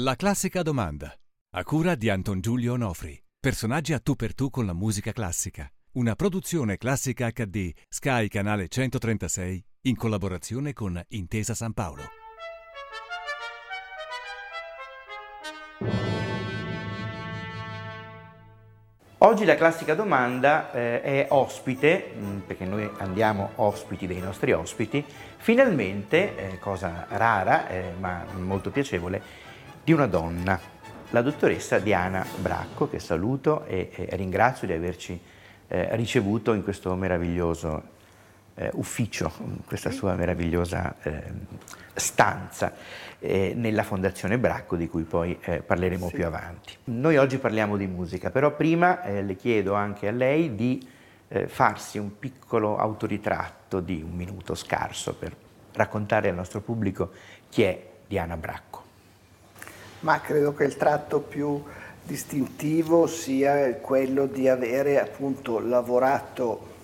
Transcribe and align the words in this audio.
La 0.00 0.14
classica 0.14 0.60
domanda. 0.60 1.10
A 1.54 1.64
cura 1.64 1.94
di 1.94 2.10
Anton 2.10 2.42
Giulio 2.42 2.74
Onofri. 2.74 3.18
Personaggi 3.40 3.94
a 3.94 3.98
tu 3.98 4.14
per 4.14 4.34
tu 4.34 4.50
con 4.50 4.66
la 4.66 4.74
musica 4.74 5.10
classica. 5.10 5.66
Una 5.92 6.14
produzione 6.14 6.76
classica 6.76 7.30
HD 7.30 7.72
Sky 7.88 8.28
Canale 8.28 8.68
136 8.68 9.64
in 9.84 9.96
collaborazione 9.96 10.74
con 10.74 11.02
Intesa 11.08 11.54
San 11.54 11.72
Paolo. 11.72 12.02
Oggi 19.20 19.46
la 19.46 19.54
classica 19.54 19.94
domanda 19.94 20.72
eh, 20.72 21.00
è 21.00 21.26
ospite, 21.30 22.12
mm, 22.14 22.38
perché 22.40 22.66
noi 22.66 22.86
andiamo 22.98 23.52
ospiti 23.54 24.06
dei 24.06 24.20
nostri 24.20 24.52
ospiti, 24.52 25.02
finalmente, 25.38 26.36
eh, 26.36 26.58
cosa 26.58 27.06
rara 27.08 27.66
eh, 27.68 27.94
ma 27.98 28.26
molto 28.34 28.70
piacevole, 28.70 29.45
di 29.86 29.92
una 29.92 30.08
donna, 30.08 30.58
la 31.10 31.22
dottoressa 31.22 31.78
Diana 31.78 32.26
Bracco, 32.38 32.88
che 32.88 32.98
saluto 32.98 33.64
e, 33.66 33.92
e 33.94 34.16
ringrazio 34.16 34.66
di 34.66 34.72
averci 34.72 35.16
eh, 35.68 35.94
ricevuto 35.94 36.54
in 36.54 36.64
questo 36.64 36.92
meraviglioso 36.96 37.82
eh, 38.56 38.68
ufficio, 38.72 39.30
in 39.44 39.64
questa 39.64 39.92
sua 39.92 40.16
meravigliosa 40.16 40.96
eh, 41.02 41.22
stanza 41.94 42.72
nella 43.20 43.84
Fondazione 43.84 44.38
Bracco 44.38 44.74
di 44.74 44.88
cui 44.88 45.04
poi 45.04 45.38
eh, 45.40 45.62
parleremo 45.62 46.08
sì. 46.08 46.14
più 46.16 46.26
avanti. 46.26 46.72
Noi 46.84 47.16
oggi 47.16 47.38
parliamo 47.38 47.76
di 47.76 47.86
musica, 47.86 48.30
però 48.30 48.56
prima 48.56 49.04
eh, 49.04 49.22
le 49.22 49.36
chiedo 49.36 49.74
anche 49.74 50.08
a 50.08 50.12
lei 50.12 50.56
di 50.56 50.84
eh, 51.28 51.46
farsi 51.46 51.98
un 51.98 52.18
piccolo 52.18 52.76
autoritratto 52.76 53.78
di 53.78 54.02
un 54.02 54.16
minuto 54.16 54.56
scarso 54.56 55.14
per 55.14 55.32
raccontare 55.74 56.28
al 56.28 56.34
nostro 56.34 56.60
pubblico 56.60 57.12
chi 57.48 57.62
è 57.62 57.86
Diana 58.08 58.36
Bracco. 58.36 58.85
Ma 60.06 60.20
credo 60.20 60.54
che 60.54 60.62
il 60.62 60.76
tratto 60.76 61.18
più 61.18 61.60
distintivo 62.04 63.08
sia 63.08 63.74
quello 63.74 64.26
di 64.26 64.48
avere 64.48 65.00
appunto 65.00 65.58
lavorato 65.58 66.74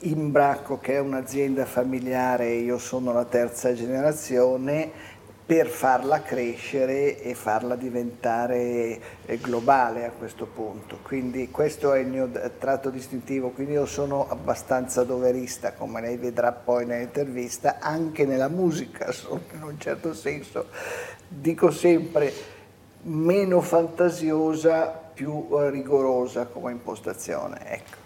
in 0.00 0.32
Bracco, 0.32 0.78
che 0.78 0.94
è 0.94 0.98
un'azienda 0.98 1.66
familiare, 1.66 2.54
io 2.54 2.78
sono 2.78 3.12
la 3.12 3.26
terza 3.26 3.74
generazione, 3.74 4.90
per 5.44 5.68
farla 5.68 6.22
crescere 6.22 7.20
e 7.20 7.34
farla 7.34 7.76
diventare 7.76 9.00
eh, 9.26 9.38
globale 9.38 10.06
a 10.06 10.10
questo 10.10 10.46
punto. 10.46 11.00
Quindi 11.02 11.50
questo 11.50 11.92
è 11.92 11.98
il 12.00 12.08
mio 12.08 12.30
tratto 12.58 12.88
distintivo, 12.88 13.50
quindi 13.50 13.74
io 13.74 13.84
sono 13.84 14.26
abbastanza 14.28 15.04
doverista, 15.04 15.74
come 15.74 16.00
lei 16.00 16.16
vedrà 16.16 16.50
poi 16.50 16.86
nell'intervista, 16.86 17.76
anche 17.78 18.24
nella 18.24 18.48
musica, 18.48 19.12
sono 19.12 19.42
in 19.52 19.62
un 19.62 19.78
certo 19.78 20.14
senso, 20.14 20.68
dico 21.28 21.70
sempre, 21.70 22.32
meno 23.02 23.60
fantasiosa, 23.60 24.86
più 24.86 25.48
rigorosa 25.70 26.46
come 26.46 26.72
impostazione. 26.72 27.58
Ecco. 27.64 28.04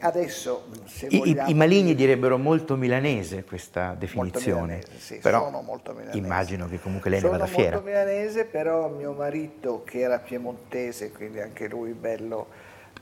Adesso, 0.00 0.66
se 0.86 1.06
I, 1.10 1.36
I, 1.46 1.54
maligni 1.54 1.94
direbbero 1.94 2.38
molto 2.38 2.76
milanese 2.76 3.44
questa 3.44 3.94
definizione, 3.96 4.58
molto 4.58 4.66
milanese, 4.66 4.98
sì, 4.98 5.18
però 5.18 5.44
sono 5.44 5.62
molto 5.62 5.92
milanese. 5.92 6.18
immagino 6.18 6.68
che 6.68 6.80
comunque 6.80 7.10
lei 7.10 7.20
sono 7.20 7.32
ne 7.32 7.38
vada 7.38 7.50
fiera. 7.50 7.76
Sono 7.76 7.82
molto 7.82 7.98
milanese, 8.00 8.44
però 8.46 8.88
mio 8.88 9.12
marito, 9.12 9.84
che 9.84 10.00
era 10.00 10.18
piemontese, 10.18 11.12
quindi 11.12 11.40
anche 11.40 11.68
lui 11.68 11.92
bello 11.92 12.46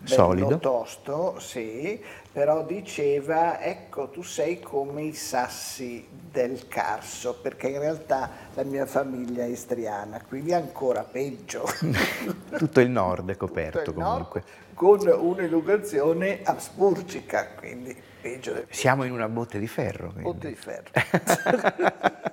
Solido. 0.05 0.59
tosto, 0.59 1.39
sì, 1.39 2.03
però 2.33 2.65
diceva, 2.65 3.61
ecco, 3.61 4.09
tu 4.09 4.23
sei 4.23 4.61
come 4.61 5.03
i 5.03 5.13
sassi 5.13 6.07
del 6.11 6.67
Carso, 6.69 7.39
perché 7.41 7.69
in 7.69 7.79
realtà 7.79 8.31
la 8.55 8.65
mia 8.65 8.87
famiglia 8.87 9.45
è 9.45 9.49
istriana, 9.49 10.21
quindi 10.27 10.53
ancora 10.53 11.03
peggio. 11.03 11.65
Tutto 12.57 12.81
il 12.81 12.91
nord 12.91 13.31
è 13.31 13.37
coperto 13.37 13.91
il 13.91 13.95
comunque. 13.95 14.43
Nord, 14.75 14.75
con 14.75 15.07
un'elugazione 15.07 16.41
asburgica, 16.43 17.51
quindi 17.57 17.97
peggio 18.21 18.53
del 18.53 18.67
Siamo 18.71 19.05
in 19.05 19.13
una 19.13 19.29
botte 19.29 19.59
di 19.59 19.69
ferro. 19.69 20.11
Quindi. 20.13 20.23
Botte 20.23 20.49
di 20.49 20.55
ferro. 20.55 20.91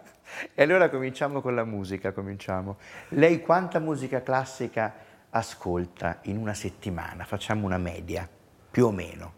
e 0.55 0.63
allora 0.63 0.89
cominciamo 0.89 1.41
con 1.41 1.53
la 1.53 1.65
musica, 1.65 2.11
cominciamo. 2.11 2.77
Lei 3.09 3.41
quanta 3.41 3.79
musica 3.79 4.21
classica 4.21 5.09
ascolta 5.31 6.19
in 6.23 6.37
una 6.37 6.53
settimana? 6.53 7.25
Facciamo 7.25 7.65
una 7.65 7.77
media, 7.77 8.27
più 8.69 8.85
o 8.85 8.91
meno. 8.91 9.33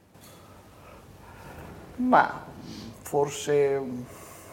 Ma 1.96 2.46
forse 3.02 3.81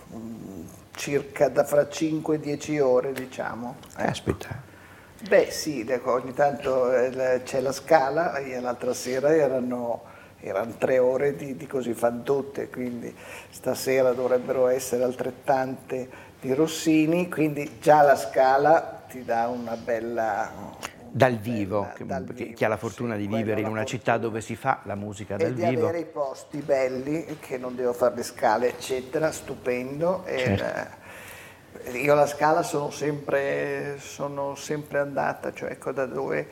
um, 0.09 0.69
circa 0.95 1.49
da 1.49 1.65
fra 1.65 1.89
5 1.89 2.35
e 2.35 2.41
10 2.41 2.79
ore, 2.79 3.13
diciamo. 3.13 3.77
Caspita. 3.95 4.69
Beh 5.29 5.51
sì, 5.51 5.87
ogni 6.05 6.33
tanto 6.33 6.91
eh, 6.95 7.43
c'è 7.45 7.61
la 7.61 7.73
scala, 7.73 8.41
l'altra 8.61 8.95
sera 8.95 9.35
erano, 9.35 10.03
erano 10.41 10.75
tre 10.79 10.99
ore 10.99 11.37
di, 11.37 11.57
di 11.57 11.67
così 11.67 11.93
fan 11.93 12.23
tutte, 12.23 12.71
quindi 12.71 13.15
stasera 13.51 14.13
dovrebbero 14.13 14.69
essere 14.69 15.03
altrettante 15.05 16.09
di 16.41 16.55
Rossini, 16.55 17.29
quindi 17.29 17.79
già 17.81 18.01
la 18.01 18.17
scala 18.17 19.05
ti 19.09 19.23
dà 19.25 19.49
una 19.49 19.77
bella... 19.77 20.90
Dal 21.13 21.37
vivo, 21.39 21.81
bella, 21.81 21.93
che, 21.93 22.07
dal 22.07 22.25
vivo, 22.25 22.55
chi 22.55 22.65
ha 22.65 22.69
la 22.69 22.77
fortuna 22.77 23.15
sì, 23.15 23.27
di 23.27 23.37
vivere 23.37 23.61
in 23.61 23.67
una 23.67 23.85
città 23.85 24.17
dove 24.17 24.41
si 24.41 24.57
fa 24.57 24.81
la 24.85 24.95
musica 24.95 25.37
dal 25.37 25.53
vivo. 25.53 25.67
E 25.67 25.71
di 25.71 25.77
avere 25.77 25.99
i 25.99 26.05
posti 26.05 26.59
belli, 26.59 27.39
che 27.41 27.59
non 27.59 27.75
devo 27.75 27.93
fare 27.93 28.15
le 28.17 28.23
scale, 28.23 28.69
eccetera, 28.69 29.33
stupendo. 29.33 30.25
Certo. 30.27 30.99
E, 31.83 31.99
io 31.99 32.13
alla 32.13 32.27
Scala 32.27 32.63
sono 32.63 32.91
sempre, 32.91 33.97
sono 33.99 34.55
sempre 34.55 34.99
andata, 34.99 35.53
cioè 35.53 35.71
ecco 35.71 35.93
da 35.93 36.07
dove 36.07 36.49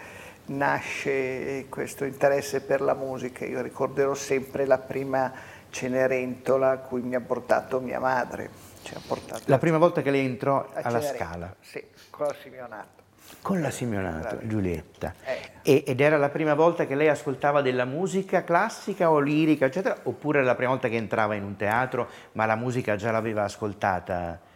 nasce 0.47 1.67
questo 1.69 2.05
interesse 2.05 2.61
per 2.61 2.81
la 2.81 2.95
musica. 2.95 3.45
Io 3.45 3.61
ricorderò 3.61 4.15
sempre 4.15 4.65
la 4.65 4.79
prima 4.79 5.33
Cenerentola 5.71 6.71
a 6.71 6.77
cui 6.79 7.03
mi 7.03 7.15
ha 7.15 7.21
portato 7.21 7.81
mia 7.81 8.01
madre. 8.01 8.51
Cioè, 8.83 8.99
portato 9.07 9.43
la 9.47 9.59
prima 9.59 9.77
volta 9.77 10.03
che 10.03 10.11
lei 10.11 10.25
entrò 10.25 10.67
alla 10.73 11.03
Scala? 11.03 11.55
Sì, 11.61 11.85
con 12.11 12.27
la 12.27 12.35
Simeonato. 12.41 13.08
Con 13.41 13.61
la 13.61 13.71
Simeonato, 13.71 14.39
Giulietta. 14.43 15.15
Eh. 15.63 15.85
ed 15.87 16.01
era 16.01 16.17
la 16.17 16.29
prima 16.29 16.55
volta 16.55 16.87
che 16.87 16.95
lei 16.95 17.09
ascoltava 17.09 17.63
della 17.63 17.85
musica 17.85 18.45
classica 18.45 19.11
o 19.11 19.19
lirica, 19.21 19.67
eccetera, 19.67 19.97
oppure 20.03 20.43
la 20.43 20.55
prima 20.55 20.71
volta 20.71 20.89
che 20.89 20.97
entrava 20.97 21.35
in 21.35 21.45
un 21.45 21.57
teatro, 21.57 22.09
ma 22.33 22.47
la 22.47 22.57
musica 22.57 22.97
già 22.97 23.11
l'aveva 23.11 23.45
ascoltata? 23.45 24.47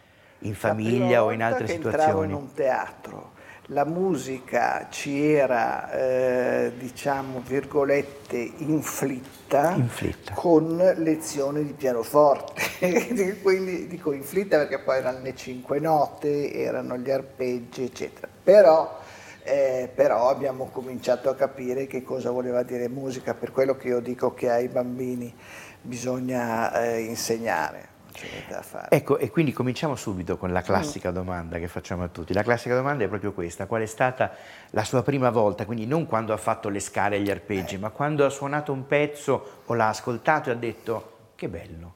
in 0.43 0.55
famiglia 0.55 1.23
o 1.23 1.31
in 1.31 1.41
altre 1.41 1.65
che 1.65 1.73
situazioni? 1.73 2.03
Entravo 2.03 2.23
in 2.23 2.33
un 2.33 2.53
teatro, 2.53 3.31
la 3.67 3.85
musica 3.85 4.87
ci 4.89 5.31
era, 5.31 5.91
eh, 5.91 6.73
diciamo, 6.77 7.41
virgolette, 7.45 8.37
inflitta, 8.57 9.71
inflitta, 9.71 10.33
con 10.33 10.77
lezioni 10.97 11.63
di 11.63 11.73
pianoforte. 11.73 12.61
Quindi 13.41 13.87
dico 13.87 14.11
inflitta 14.11 14.57
perché 14.57 14.79
poi 14.79 14.97
erano 14.97 15.21
le 15.21 15.35
cinque 15.35 15.79
note, 15.79 16.53
erano 16.53 16.97
gli 16.97 17.09
arpeggi, 17.09 17.83
eccetera. 17.83 18.32
Però, 18.43 18.99
eh, 19.43 19.89
però 19.93 20.29
abbiamo 20.29 20.65
cominciato 20.65 21.29
a 21.29 21.35
capire 21.35 21.87
che 21.87 22.03
cosa 22.03 22.29
voleva 22.31 22.63
dire 22.63 22.89
musica, 22.89 23.33
per 23.33 23.51
quello 23.51 23.75
che 23.77 23.87
io 23.87 23.99
dico 23.99 24.33
che 24.33 24.49
ai 24.49 24.67
bambini 24.67 25.33
bisogna 25.81 26.73
eh, 26.81 27.01
insegnare 27.01 27.91
c'è 28.13 28.27
da 28.47 28.61
fare. 28.61 28.87
Ecco, 28.89 29.17
e 29.17 29.29
quindi 29.29 29.51
cominciamo 29.51 29.95
subito 29.95 30.37
con 30.37 30.51
la 30.51 30.61
classica 30.61 31.09
mm. 31.11 31.13
domanda 31.13 31.57
che 31.57 31.67
facciamo 31.67 32.03
a 32.03 32.07
tutti. 32.07 32.33
La 32.33 32.43
classica 32.43 32.75
domanda 32.75 33.03
è 33.03 33.07
proprio 33.07 33.33
questa: 33.33 33.65
qual 33.65 33.81
è 33.81 33.85
stata 33.85 34.31
la 34.69 34.83
sua 34.83 35.03
prima 35.03 35.29
volta? 35.29 35.65
Quindi 35.65 35.85
non 35.85 36.05
quando 36.05 36.33
ha 36.33 36.37
fatto 36.37 36.69
le 36.69 36.79
scale 36.79 37.17
e 37.17 37.21
gli 37.21 37.31
arpeggi, 37.31 37.75
eh. 37.75 37.79
ma 37.79 37.89
quando 37.89 38.25
ha 38.25 38.29
suonato 38.29 38.71
un 38.71 38.85
pezzo 38.87 39.61
o 39.65 39.73
l'ha 39.73 39.89
ascoltato 39.89 40.49
e 40.49 40.53
ha 40.53 40.55
detto 40.55 41.11
che 41.35 41.49
bello. 41.49 41.93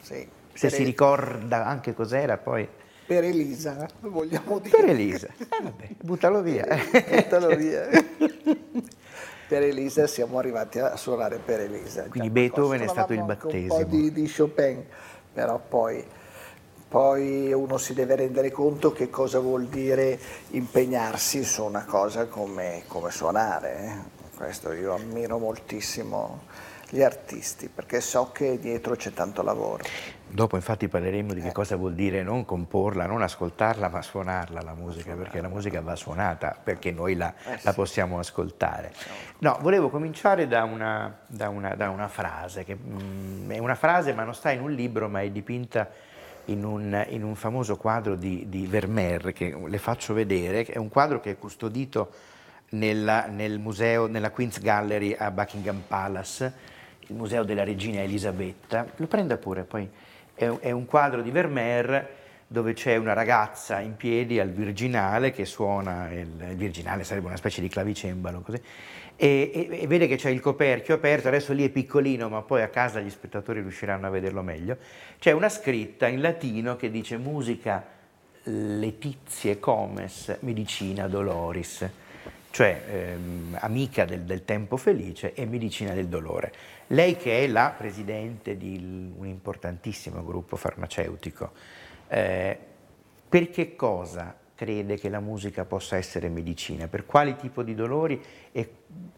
Sì. 0.00 0.26
Se 0.52 0.70
si 0.70 0.82
ricorda 0.82 1.66
anche 1.66 1.94
cos'era 1.94 2.36
poi. 2.38 2.68
Per 3.08 3.24
Elisa, 3.24 3.88
vogliamo 4.00 4.58
dire. 4.58 4.76
Per 4.76 4.90
Elisa. 4.90 5.28
Eh 5.38 5.62
vabbè, 5.62 5.88
buttalo 6.02 6.42
via. 6.42 6.66
buttalo 7.10 7.56
via. 7.56 7.88
per 9.48 9.62
Elisa 9.62 10.06
siamo 10.06 10.38
arrivati 10.38 10.78
a 10.78 10.94
suonare 10.94 11.38
per 11.38 11.60
Elisa. 11.60 12.02
Quindi 12.02 12.28
Beethoven 12.28 12.82
è 12.82 12.86
stato 12.86 13.14
il 13.14 13.22
battesimo. 13.22 13.76
Un 13.76 13.82
po' 13.82 13.88
di, 13.88 14.12
di 14.12 14.30
Chopin, 14.30 14.84
però 15.32 15.58
poi, 15.58 16.04
poi, 16.86 17.50
uno 17.50 17.78
si 17.78 17.94
deve 17.94 18.14
rendere 18.14 18.50
conto 18.50 18.92
che 18.92 19.08
cosa 19.08 19.38
vuol 19.38 19.68
dire 19.68 20.18
impegnarsi 20.50 21.44
su 21.44 21.64
una 21.64 21.86
cosa 21.86 22.26
come, 22.26 22.82
come 22.88 23.10
suonare. 23.10 23.78
Eh. 23.84 24.36
Questo 24.36 24.72
io 24.72 24.94
ammiro 24.94 25.38
moltissimo 25.38 26.42
gli 26.90 27.02
artisti 27.02 27.70
perché 27.74 28.02
so 28.02 28.32
che 28.32 28.58
dietro 28.58 28.96
c'è 28.96 29.14
tanto 29.14 29.40
lavoro. 29.40 29.82
Dopo 30.30 30.56
infatti 30.56 30.88
parleremo 30.88 31.32
di 31.32 31.40
che 31.40 31.48
eh. 31.48 31.52
cosa 31.52 31.76
vuol 31.76 31.94
dire 31.94 32.22
non 32.22 32.44
comporla, 32.44 33.06
non 33.06 33.22
ascoltarla, 33.22 33.88
ma 33.88 34.02
suonarla 34.02 34.60
la 34.62 34.74
musica, 34.74 35.14
perché 35.14 35.40
la 35.40 35.48
musica 35.48 35.80
va 35.80 35.96
suonata 35.96 36.56
perché 36.62 36.92
noi 36.92 37.14
la, 37.14 37.32
eh 37.44 37.58
la 37.62 37.72
possiamo 37.72 38.18
ascoltare. 38.18 38.92
No, 39.38 39.58
volevo 39.62 39.88
cominciare 39.88 40.46
da 40.46 40.64
una, 40.64 41.18
da 41.26 41.48
una, 41.48 41.74
da 41.74 41.88
una 41.88 42.08
frase, 42.08 42.64
che 42.64 42.74
mh, 42.74 43.02
mm, 43.02 43.50
è 43.50 43.58
una 43.58 43.74
frase 43.74 44.12
ma 44.12 44.24
non 44.24 44.34
sta 44.34 44.50
in 44.50 44.60
un 44.60 44.72
libro, 44.72 45.08
ma 45.08 45.22
è 45.22 45.30
dipinta 45.30 45.88
in 46.46 46.64
un, 46.64 47.06
in 47.08 47.24
un 47.24 47.34
famoso 47.34 47.76
quadro 47.76 48.14
di, 48.14 48.46
di, 48.48 48.66
Vermeer, 48.66 49.32
che 49.32 49.56
le 49.66 49.78
faccio 49.78 50.12
vedere, 50.14 50.64
è 50.64 50.78
un 50.78 50.88
quadro 50.88 51.20
che 51.20 51.32
è 51.32 51.38
custodito 51.38 52.12
nella, 52.70 53.26
nel 53.26 53.58
museo, 53.58 54.06
nella 54.06 54.30
Queen's 54.30 54.60
Gallery 54.60 55.14
a 55.18 55.30
Buckingham 55.30 55.82
Palace, 55.86 56.52
il 57.00 57.14
museo 57.14 57.44
della 57.44 57.64
regina 57.64 58.00
Elisabetta. 58.02 58.86
Lo 58.96 59.06
prenda 59.06 59.36
pure, 59.36 59.64
poi 59.64 59.88
è, 60.38 60.70
un 60.70 60.86
quadro 60.86 61.20
di 61.20 61.30
Vermeer 61.30 62.16
dove 62.46 62.72
c'è 62.72 62.96
una 62.96 63.12
ragazza 63.12 63.80
in 63.80 63.96
piedi 63.96 64.40
al 64.40 64.50
virginale 64.50 65.32
che 65.32 65.44
suona, 65.44 66.10
il, 66.10 66.32
il 66.50 66.56
virginale 66.56 67.04
sarebbe 67.04 67.26
una 67.26 67.36
specie 67.36 67.60
di 67.60 67.68
clavicembalo, 67.68 68.40
così, 68.40 68.60
e, 69.20 69.50
e, 69.52 69.80
e, 69.82 69.86
vede 69.86 70.06
che 70.06 70.16
c'è 70.16 70.30
il 70.30 70.40
coperchio 70.40 70.94
aperto, 70.94 71.28
adesso 71.28 71.52
lì 71.52 71.64
è 71.64 71.68
piccolino, 71.68 72.28
ma 72.28 72.40
poi 72.42 72.62
a 72.62 72.68
casa 72.68 73.00
gli 73.00 73.10
spettatori 73.10 73.60
riusciranno 73.60 74.06
a 74.06 74.10
vederlo 74.10 74.42
meglio. 74.42 74.76
C'è 75.18 75.32
una 75.32 75.48
scritta 75.48 76.06
in 76.06 76.20
latino 76.20 76.76
che 76.76 76.88
dice 76.90 77.18
musica 77.18 77.84
Letizie 78.44 79.58
Comes 79.58 80.36
Medicina 80.40 81.08
Doloris, 81.08 81.86
cioè 82.50 82.82
ehm, 82.88 83.58
amica 83.60 84.04
del, 84.04 84.22
del 84.22 84.44
tempo 84.44 84.76
felice 84.76 85.34
e 85.34 85.44
medicina 85.44 85.92
del 85.92 86.06
dolore. 86.06 86.52
Lei 86.88 87.16
che 87.16 87.44
è 87.44 87.46
la 87.46 87.74
presidente 87.76 88.56
di 88.56 89.12
un 89.16 89.26
importantissimo 89.26 90.24
gruppo 90.24 90.56
farmaceutico, 90.56 91.52
eh, 92.08 92.58
per 93.28 93.50
che 93.50 93.76
cosa 93.76 94.34
crede 94.54 94.96
che 94.96 95.10
la 95.10 95.20
musica 95.20 95.64
possa 95.64 95.96
essere 95.96 96.28
medicina? 96.28 96.88
Per 96.88 97.04
quali 97.04 97.36
tipo 97.36 97.62
di 97.62 97.74
dolori 97.74 98.20
e, 98.50 98.72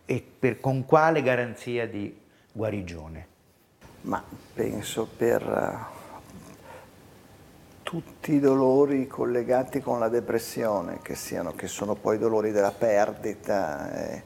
e 0.05 0.25
per, 0.39 0.59
con 0.59 0.85
quale 0.85 1.23
garanzia 1.23 1.87
di 1.87 2.15
guarigione? 2.53 3.27
Ma 4.03 4.23
penso 4.55 5.09
per 5.17 5.43
uh, 5.47 5.99
tutti 7.85 8.33
i 8.33 8.41
dolori 8.41 9.07
collegati 9.07 9.81
con 9.81 9.99
la 9.99 10.09
depressione, 10.09 10.99
che, 11.03 11.15
siano, 11.15 11.55
che 11.55 11.69
sono 11.69 11.95
poi 11.95 12.19
dolori 12.19 12.51
della 12.51 12.73
perdita, 12.73 13.93
eh, 13.93 14.23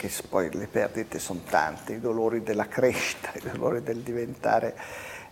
che 0.00 0.10
poi 0.30 0.48
le 0.50 0.66
perdite 0.66 1.18
sono 1.18 1.40
tante, 1.46 1.92
i 1.92 2.00
dolori 2.00 2.42
della 2.42 2.66
crescita, 2.66 3.32
i 3.34 3.40
dolori 3.52 3.82
del 3.82 3.98
diventare 3.98 4.74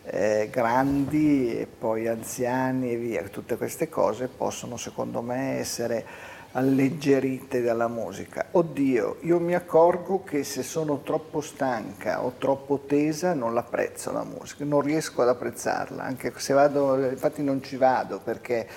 eh, 0.04 0.50
grandi 0.52 1.58
e 1.58 1.66
poi 1.66 2.06
anziani 2.06 2.92
e 2.92 2.96
via, 2.96 3.22
tutte 3.28 3.56
queste 3.56 3.88
cose 3.88 4.28
possono 4.28 4.76
secondo 4.76 5.22
me 5.22 5.58
essere 5.58 6.04
alleggerite 6.52 7.62
dalla 7.62 7.88
musica. 7.88 8.48
Oddio, 8.50 9.20
io 9.22 9.40
mi 9.40 9.54
accorgo 9.54 10.22
che 10.22 10.44
se 10.44 10.62
sono 10.62 11.00
troppo 11.00 11.40
stanca 11.40 12.22
o 12.22 12.34
troppo 12.36 12.80
tesa 12.86 13.32
non 13.32 13.54
l'apprezzo 13.54 14.12
la 14.12 14.24
musica, 14.24 14.66
non 14.66 14.82
riesco 14.82 15.22
ad 15.22 15.28
apprezzarla, 15.28 16.02
anche 16.02 16.30
se 16.36 16.52
vado, 16.52 17.08
infatti 17.08 17.42
non 17.42 17.62
ci 17.62 17.76
vado 17.76 18.20
perché, 18.22 18.68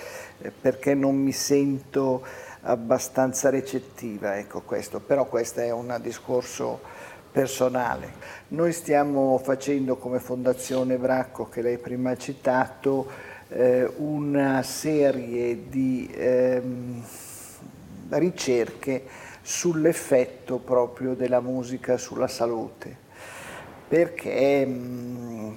perché 0.58 0.94
non 0.94 1.16
mi 1.16 1.32
sento 1.32 2.24
abbastanza 2.62 3.50
recettiva, 3.50 4.38
ecco 4.38 4.60
questo, 4.60 5.00
però 5.00 5.26
questo 5.26 5.60
è 5.60 5.70
un 5.70 5.98
discorso 6.00 6.80
personale. 7.30 8.12
Noi 8.48 8.72
stiamo 8.72 9.38
facendo 9.38 9.96
come 9.96 10.20
Fondazione 10.20 10.96
Bracco, 10.96 11.48
che 11.48 11.62
lei 11.62 11.78
prima 11.78 12.10
ha 12.10 12.16
citato, 12.16 13.30
eh, 13.48 13.90
una 13.96 14.62
serie 14.62 15.68
di 15.68 16.10
ehm, 16.14 17.02
ricerche 18.10 19.04
sull'effetto 19.40 20.58
proprio 20.58 21.14
della 21.14 21.40
musica 21.40 21.96
sulla 21.96 22.28
salute, 22.28 22.96
perché 23.88 24.64
mm, 24.64 25.54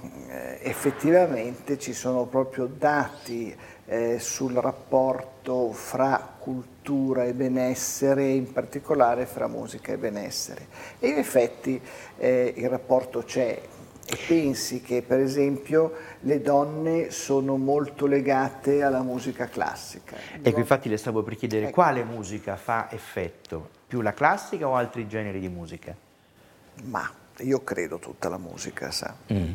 effettivamente 0.61 1.77
ci 1.77 1.93
sono 1.93 2.25
proprio 2.25 2.65
dati 2.65 3.55
eh, 3.85 4.17
sul 4.19 4.53
rapporto 4.53 5.34
fra 5.71 6.33
cultura 6.39 7.25
e 7.25 7.33
benessere, 7.33 8.27
in 8.27 8.51
particolare 8.51 9.25
fra 9.25 9.47
musica 9.47 9.93
e 9.93 9.97
benessere. 9.97 10.67
E 10.99 11.07
in 11.07 11.17
effetti 11.17 11.79
eh, 12.17 12.53
il 12.55 12.69
rapporto 12.69 13.23
c'è 13.23 13.61
e 14.07 14.17
pensi 14.27 14.81
che 14.81 15.01
per 15.01 15.19
esempio 15.19 15.93
le 16.21 16.39
donne 16.41 17.09
sono 17.09 17.57
molto 17.57 18.05
legate 18.05 18.83
alla 18.83 19.01
musica 19.01 19.47
classica. 19.47 20.15
Ecco, 20.41 20.59
infatti 20.59 20.89
le 20.89 20.97
stavo 20.97 21.23
per 21.23 21.35
chiedere 21.35 21.65
ecco. 21.65 21.73
quale 21.73 22.03
musica 22.03 22.55
fa 22.55 22.91
effetto, 22.91 23.69
più 23.87 24.01
la 24.01 24.13
classica 24.13 24.67
o 24.67 24.75
altri 24.75 25.07
generi 25.07 25.39
di 25.39 25.49
musica? 25.49 25.95
Ma 26.83 27.09
io 27.39 27.63
credo 27.63 27.97
tutta 27.97 28.29
la 28.29 28.37
musica, 28.37 28.91
sa. 28.91 29.15
Mm. 29.33 29.53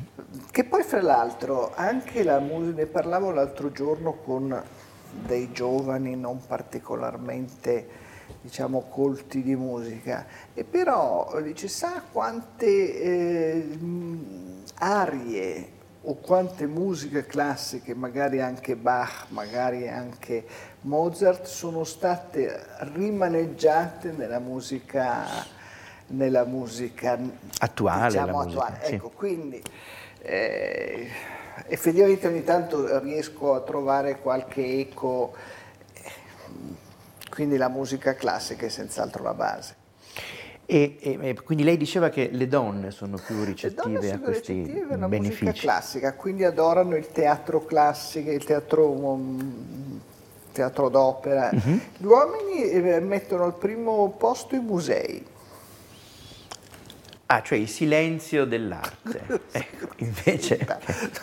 Che 0.51 0.65
poi 0.65 0.83
fra 0.83 1.01
l'altro 1.01 1.73
anche 1.75 2.25
la 2.25 2.41
musica, 2.41 2.79
ne 2.79 2.87
parlavo 2.87 3.31
l'altro 3.31 3.71
giorno 3.71 4.15
con 4.15 4.63
dei 5.11 5.53
giovani 5.53 6.17
non 6.17 6.41
particolarmente 6.47 8.09
diciamo 8.41 8.87
colti 8.89 9.43
di 9.43 9.57
musica 9.57 10.27
e 10.55 10.65
però 10.65 11.41
dice 11.43 11.69
sa 11.69 12.03
quante 12.11 13.01
eh, 13.01 13.79
arie 14.79 15.79
o 16.03 16.15
quante 16.15 16.67
musiche 16.67 17.27
classiche, 17.27 17.95
magari 17.95 18.41
anche 18.41 18.75
Bach, 18.75 19.27
magari 19.29 19.87
anche 19.87 20.47
Mozart, 20.83 21.45
sono 21.45 21.85
state 21.85 22.65
rimaneggiate 22.95 24.13
nella 24.13 24.39
musica 24.39 25.59
nella 26.11 26.45
musica 26.45 27.19
attuale. 27.59 28.09
Diciamo, 28.09 28.43
musica, 28.43 28.63
attuale. 28.63 28.85
Sì. 28.87 28.95
Ecco, 28.95 29.11
quindi 29.11 29.63
eh, 30.23 31.09
effettivamente 31.67 32.27
ogni 32.27 32.45
tanto 32.45 32.99
riesco 33.01 33.55
a 33.55 33.61
trovare 33.61 34.19
qualche 34.21 34.81
eco, 34.81 35.35
quindi 37.31 37.57
la 37.57 37.69
musica 37.69 38.15
classica 38.15 38.67
è 38.67 38.69
senz'altro 38.69 39.23
la 39.23 39.35
base. 39.35 39.79
E, 40.67 40.99
e, 41.01 41.35
quindi 41.43 41.65
lei 41.65 41.77
diceva 41.77 42.11
che 42.11 42.29
le 42.31 42.47
donne 42.47 42.93
sono 42.93 43.19
più 43.25 43.43
ricettive 43.43 44.07
sono 44.07 44.15
a 44.15 44.19
questi 44.19 44.53
ricettive 44.53 44.95
alla 44.95 45.09
benefici. 45.09 45.45
musica 45.45 45.61
classica, 45.61 46.15
quindi 46.15 46.45
adorano 46.45 46.95
il 46.95 47.09
teatro 47.09 47.65
classico, 47.65 48.31
il 48.31 48.45
teatro 48.45 48.89
um, 48.89 50.01
teatro 50.53 50.89
d'opera. 50.89 51.51
Uh-huh. 51.53 51.81
Gli 51.97 52.05
uomini 52.05 52.71
eh, 52.71 53.01
mettono 53.01 53.45
al 53.45 53.55
primo 53.55 54.15
posto 54.17 54.55
i 54.55 54.61
musei. 54.61 55.25
Ah, 57.33 57.43
cioè 57.43 57.59
il 57.59 57.69
silenzio 57.69 58.45
dell'arte. 58.45 59.23
ecco, 59.53 59.87
invece... 59.99 60.67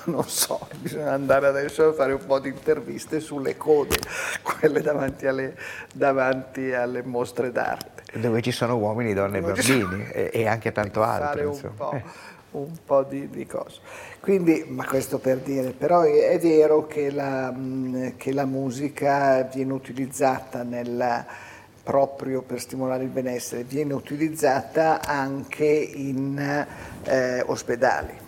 Non 0.05 0.23
so, 0.23 0.65
bisogna 0.79 1.11
andare 1.11 1.47
adesso 1.47 1.89
a 1.89 1.93
fare 1.93 2.13
un 2.13 2.25
po' 2.25 2.39
di 2.39 2.47
interviste 2.47 3.19
sulle 3.19 3.57
code, 3.57 3.97
quelle 4.41 4.79
davanti 4.79 5.27
alle, 5.27 5.57
davanti 5.93 6.71
alle 6.71 7.03
mostre 7.03 7.51
d'arte. 7.51 8.03
Dove 8.19 8.41
ci 8.41 8.51
sono 8.51 8.77
uomini, 8.77 9.13
donne 9.13 9.39
e 9.39 9.41
bambini 9.41 10.07
e, 10.09 10.29
e, 10.31 10.47
anche 10.47 10.71
tanto 10.71 11.03
altro. 11.03 11.49
Un 11.51 11.75
po', 11.75 12.01
un 12.51 12.77
po 12.85 13.03
di, 13.03 13.29
di, 13.29 13.45
cose. 13.45 13.81
Quindi, 14.21 14.63
ma 14.65 14.85
questo 14.85 15.19
per 15.19 15.39
dire, 15.39 15.71
però 15.71 16.03
è, 16.03 16.29
è 16.29 16.39
vero 16.39 16.87
che 16.87 17.11
la, 17.11 17.53
che 18.15 18.31
la 18.31 18.45
musica 18.45 19.41
viene 19.41 19.73
utilizzata 19.73 20.63
nella 20.63 21.25
proprio 21.87 22.41
per 22.41 22.59
stimolare 22.59 23.03
il 23.03 23.09
benessere, 23.09 23.63
viene 23.63 23.93
utilizzata 23.93 24.99
anche 25.05 25.65
in 25.65 26.37
eh, 27.05 27.41
ospedali. 27.45 28.26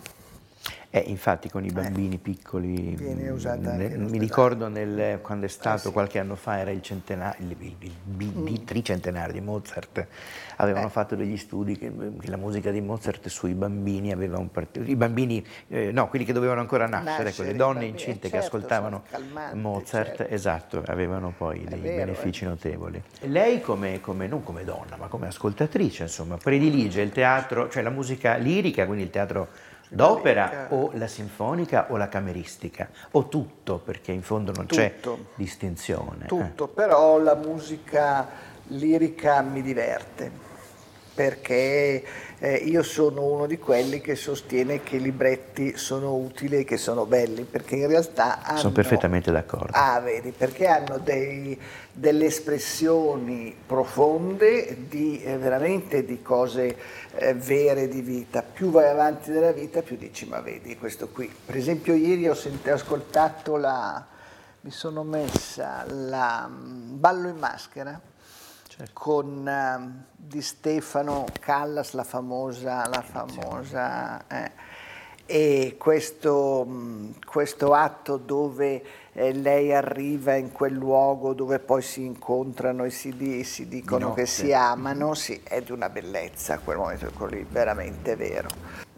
Eh, 0.92 1.04
infatti 1.06 1.48
con 1.48 1.64
i 1.64 1.70
bambini 1.70 2.16
eh, 2.16 2.18
piccoli, 2.18 2.96
ne, 2.98 3.96
mi 3.96 4.18
ricordo 4.18 4.66
nel, 4.66 5.20
quando 5.20 5.46
è 5.46 5.48
stato 5.48 5.90
eh, 5.90 5.92
qualche 5.92 6.18
anno 6.18 6.34
fa, 6.34 6.58
era 6.58 6.72
il, 6.72 6.82
centenario, 6.82 7.46
il, 7.46 7.56
il, 7.60 7.76
il, 7.78 7.92
il 8.18 8.60
mm. 8.60 8.64
tricentenario 8.64 9.32
di 9.32 9.40
Mozart, 9.40 10.04
avevano 10.56 10.88
eh. 10.88 10.90
fatto 10.90 11.14
degli 11.14 11.36
studi 11.36 11.78
che, 11.78 11.92
che, 12.18 12.28
la 12.28 12.36
musica 12.36 12.72
di 12.72 12.80
Mozart 12.80 13.28
sui 13.28 13.54
bambini 13.54 14.10
aveva 14.10 14.38
un 14.38 14.50
particolare, 14.50 14.90
i 14.92 14.96
bambini, 14.96 15.46
eh, 15.68 15.92
no, 15.92 16.08
quelli 16.08 16.24
che 16.24 16.32
dovevano 16.32 16.58
ancora 16.58 16.88
nascere, 16.88 17.22
nascere 17.22 17.32
quelle 17.34 17.54
donne 17.54 17.84
incinte 17.84 18.28
certo, 18.28 18.28
che 18.30 18.36
ascoltavano 18.38 19.04
Mozart, 19.52 20.16
certo. 20.16 20.34
esatto, 20.34 20.82
avevano 20.86 21.32
poi 21.38 21.62
dei 21.68 21.78
vero, 21.78 22.06
benefici 22.06 22.44
notevoli. 22.44 23.00
Lei 23.20 23.60
come, 23.60 24.00
come, 24.00 24.26
non 24.26 24.42
come 24.42 24.64
donna, 24.64 24.96
ma 24.96 25.06
come 25.06 25.28
ascoltatrice, 25.28 26.02
insomma, 26.02 26.36
predilige 26.36 27.00
il 27.00 27.12
teatro, 27.12 27.68
cioè 27.68 27.80
la 27.84 27.90
musica 27.90 28.34
lirica, 28.34 28.86
quindi 28.86 29.04
il 29.04 29.10
teatro 29.10 29.68
d'opera 29.90 30.68
o 30.70 30.90
la 30.94 31.06
sinfonica 31.06 31.86
o 31.90 31.96
la 31.96 32.08
cameristica 32.08 32.88
o 33.12 33.28
tutto 33.28 33.78
perché 33.78 34.12
in 34.12 34.22
fondo 34.22 34.52
non 34.52 34.66
tutto. 34.66 34.80
c'è 34.80 34.94
distinzione. 35.34 36.26
Tutto, 36.26 36.64
eh. 36.64 36.68
però 36.68 37.18
la 37.18 37.34
musica 37.34 38.28
lirica 38.68 39.42
mi 39.42 39.62
diverte 39.62 40.48
perché 41.20 42.02
eh, 42.38 42.54
io 42.54 42.82
sono 42.82 43.24
uno 43.24 43.44
di 43.44 43.58
quelli 43.58 44.00
che 44.00 44.14
sostiene 44.14 44.82
che 44.82 44.96
i 44.96 45.02
libretti 45.02 45.76
sono 45.76 46.14
utili 46.14 46.60
e 46.60 46.64
che 46.64 46.78
sono 46.78 47.04
belli, 47.04 47.44
perché 47.44 47.76
in 47.76 47.88
realtà 47.88 48.42
hanno... 48.42 48.58
Sono 48.58 48.72
perfettamente 48.72 49.30
d'accordo. 49.30 49.72
Ah, 49.72 50.00
vedi, 50.00 50.30
perché 50.30 50.66
hanno 50.66 50.96
dei, 50.96 51.60
delle 51.92 52.24
espressioni 52.24 53.54
profonde 53.66 54.86
di, 54.88 55.22
eh, 55.22 55.36
veramente 55.36 56.06
di 56.06 56.22
cose 56.22 56.74
eh, 57.16 57.34
vere 57.34 57.86
di 57.86 58.00
vita. 58.00 58.42
Più 58.42 58.70
vai 58.70 58.88
avanti 58.88 59.30
nella 59.30 59.52
vita, 59.52 59.82
più 59.82 59.98
dici, 59.98 60.24
ma 60.24 60.40
vedi, 60.40 60.74
questo 60.78 61.08
qui. 61.08 61.30
Per 61.44 61.54
esempio 61.54 61.92
ieri 61.92 62.30
ho, 62.30 62.34
sent- 62.34 62.66
ho 62.66 62.72
ascoltato 62.72 63.56
la... 63.56 64.02
mi 64.62 64.70
sono 64.70 65.02
messa 65.02 65.84
la 65.86 66.48
mm, 66.48 66.98
Ballo 66.98 67.28
in 67.28 67.36
maschera 67.36 68.00
certo. 68.80 68.92
con 68.94 69.46
uh, 69.46 70.04
Di 70.16 70.42
Stefano 70.42 71.26
Callas, 71.38 71.92
la 71.92 72.04
famosa, 72.04 72.86
la 72.88 73.02
famosa 73.02 74.26
eh, 74.26 74.50
e 75.26 75.76
questo, 75.78 76.64
mm, 76.68 77.10
questo, 77.24 77.72
atto 77.72 78.16
dove 78.16 78.82
eh, 79.12 79.32
lei 79.32 79.72
arriva 79.72 80.34
in 80.34 80.50
quel 80.50 80.72
luogo 80.72 81.34
dove 81.34 81.58
poi 81.58 81.82
si 81.82 82.04
incontrano 82.04 82.84
e 82.84 82.90
si, 82.90 83.44
si 83.44 83.68
dicono 83.68 84.08
no, 84.08 84.14
che 84.14 84.26
sì. 84.26 84.46
si 84.46 84.52
amano, 84.52 85.14
sì, 85.14 85.40
è 85.44 85.60
di 85.62 85.72
una 85.72 85.88
bellezza 85.88 86.58
quel 86.58 86.78
momento 86.78 87.26
lì, 87.26 87.46
veramente 87.48 88.16
vero. 88.16 88.48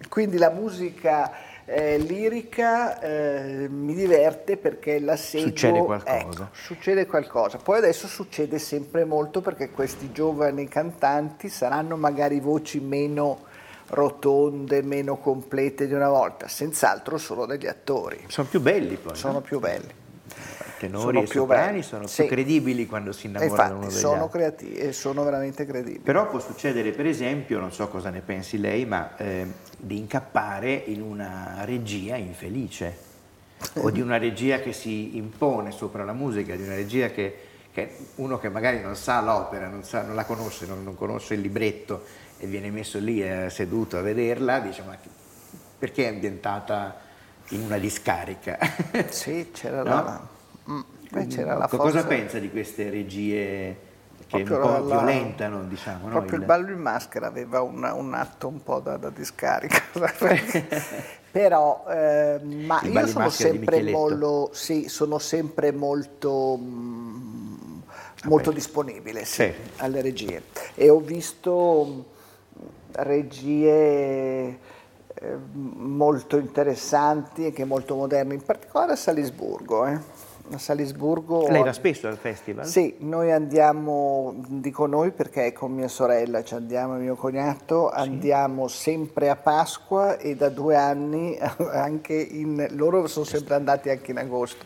Quindi 0.08 0.38
la 0.38 0.50
musica 0.50 1.32
eh, 1.64 1.98
lirica 1.98 3.00
eh, 3.00 3.68
mi 3.68 3.94
diverte 3.94 4.56
perché 4.56 4.98
la 4.98 5.16
seguo. 5.16 5.48
Succede 5.48 5.80
qualcosa. 5.80 6.18
Ecco, 6.18 6.48
succede 6.52 7.06
qualcosa. 7.06 7.58
Poi 7.58 7.78
adesso 7.78 8.06
succede 8.06 8.58
sempre 8.58 9.04
molto 9.04 9.40
perché 9.40 9.70
questi 9.70 10.12
giovani 10.12 10.66
cantanti 10.68 11.48
saranno 11.48 11.96
magari 11.96 12.40
voci 12.40 12.80
meno 12.80 13.50
rotonde, 13.88 14.82
meno 14.82 15.18
complete 15.18 15.86
di 15.86 15.92
una 15.92 16.08
volta, 16.08 16.48
senz'altro 16.48 17.18
sono 17.18 17.46
degli 17.46 17.66
attori. 17.66 18.24
Sono 18.28 18.48
più 18.48 18.60
belli 18.60 18.96
poi. 18.96 19.14
Sono 19.14 19.34
no? 19.34 19.40
più 19.40 19.58
belli 19.58 20.00
tenori 20.82 21.02
sono 21.02 21.20
e 21.20 21.22
più 21.22 21.40
soprani 21.40 21.82
sono 21.82 22.06
sì. 22.08 22.22
più 22.22 22.30
credibili 22.30 22.86
quando 22.86 23.12
si 23.12 23.26
innamorano 23.26 23.84
Infatti, 23.84 23.94
sono 23.94 24.28
creativi 24.28 24.74
e 24.74 24.92
sono 24.92 25.22
veramente 25.22 25.64
credibili. 25.64 26.00
Però 26.00 26.28
può 26.28 26.40
succedere, 26.40 26.90
per 26.90 27.06
esempio, 27.06 27.60
non 27.60 27.72
so 27.72 27.86
cosa 27.88 28.10
ne 28.10 28.20
pensi 28.20 28.58
lei, 28.58 28.84
ma 28.84 29.16
eh, 29.16 29.46
di 29.76 29.98
incappare 29.98 30.72
in 30.72 31.00
una 31.00 31.62
regia 31.64 32.16
infelice 32.16 33.10
o 33.74 33.90
di 33.90 34.00
una 34.00 34.18
regia 34.18 34.58
che 34.58 34.72
si 34.72 35.16
impone 35.16 35.70
sopra 35.70 36.04
la 36.04 36.12
musica, 36.12 36.56
di 36.56 36.62
una 36.62 36.74
regia 36.74 37.10
che, 37.10 37.36
che 37.72 37.96
uno 38.16 38.38
che 38.38 38.48
magari 38.48 38.80
non 38.80 38.96
sa 38.96 39.20
l'opera, 39.20 39.68
non, 39.68 39.84
sa, 39.84 40.02
non 40.02 40.16
la 40.16 40.24
conosce, 40.24 40.66
non, 40.66 40.82
non, 40.82 40.96
conosce 40.96 41.34
il 41.34 41.40
libretto 41.40 42.02
e 42.38 42.46
viene 42.46 42.70
messo 42.72 42.98
lì 42.98 43.22
eh, 43.22 43.48
seduto 43.50 43.98
a 43.98 44.00
vederla, 44.00 44.58
dice 44.58 44.82
ma 44.84 44.96
perché 45.78 46.06
è 46.06 46.08
ambientata 46.08 46.96
in 47.50 47.62
una 47.62 47.78
discarica? 47.78 48.58
Sì, 49.10 49.50
c'era 49.52 49.82
no? 49.84 49.88
la 49.88 50.40
Mm. 50.72 50.80
La 51.44 51.68
forza. 51.68 51.76
Cosa 51.76 52.04
pensa 52.04 52.38
di 52.38 52.50
queste 52.50 52.88
regie 52.88 53.76
che 54.26 54.42
proprio 54.44 54.56
un 54.56 54.82
po' 54.82 54.88
la, 54.88 54.96
violentano, 54.96 55.64
diciamo? 55.64 56.08
Proprio 56.08 56.36
no? 56.36 56.42
il... 56.42 56.44
ballo 56.44 56.70
in 56.70 56.78
maschera 56.78 57.26
aveva 57.26 57.60
un, 57.60 57.82
un 57.82 58.14
atto 58.14 58.48
un 58.48 58.62
po' 58.62 58.80
da, 58.80 58.96
da 58.96 59.10
discarica, 59.10 59.82
però 61.30 61.84
eh, 61.90 62.40
ma 62.42 62.80
il 62.82 62.92
io 62.92 63.06
sono 63.06 63.28
sempre, 63.28 63.82
molto, 63.82 64.50
sì, 64.52 64.88
sono 64.88 65.18
sempre 65.18 65.72
molto, 65.72 66.58
mm, 66.58 67.78
molto 68.24 68.50
disponibile 68.50 69.24
sì, 69.24 69.42
sì. 69.42 69.54
alle 69.76 70.00
regie 70.00 70.42
e 70.74 70.88
ho 70.88 71.00
visto 71.00 71.86
mm, 71.86 72.64
regie 72.92 74.58
eh, 75.14 75.36
molto 75.52 76.38
interessanti 76.38 77.46
e 77.46 77.52
che 77.52 77.64
molto 77.64 77.96
moderne, 77.96 78.32
in 78.32 78.42
particolare 78.42 78.92
a 78.92 78.96
Salisburgo. 78.96 79.86
Eh 79.86 80.30
a 80.50 80.58
Salisburgo. 80.58 81.48
Lei 81.48 81.62
va 81.62 81.72
spesso 81.72 82.08
al 82.08 82.16
festival? 82.16 82.66
Sì, 82.66 82.96
noi 82.98 83.32
andiamo, 83.32 84.34
dico 84.48 84.86
noi 84.86 85.10
perché 85.10 85.52
con 85.52 85.72
mia 85.72 85.88
sorella 85.88 86.42
ci 86.42 86.54
andiamo, 86.54 86.94
mio 86.94 87.14
cognato, 87.14 87.90
sì. 87.90 88.00
andiamo 88.00 88.68
sempre 88.68 89.28
a 89.28 89.36
Pasqua 89.36 90.18
e 90.18 90.36
da 90.36 90.48
due 90.48 90.76
anni 90.76 91.38
anche 91.72 92.14
in, 92.14 92.66
loro 92.70 93.06
sono 93.06 93.24
sempre 93.24 93.54
andati 93.54 93.90
anche 93.90 94.10
in 94.10 94.18
agosto 94.18 94.64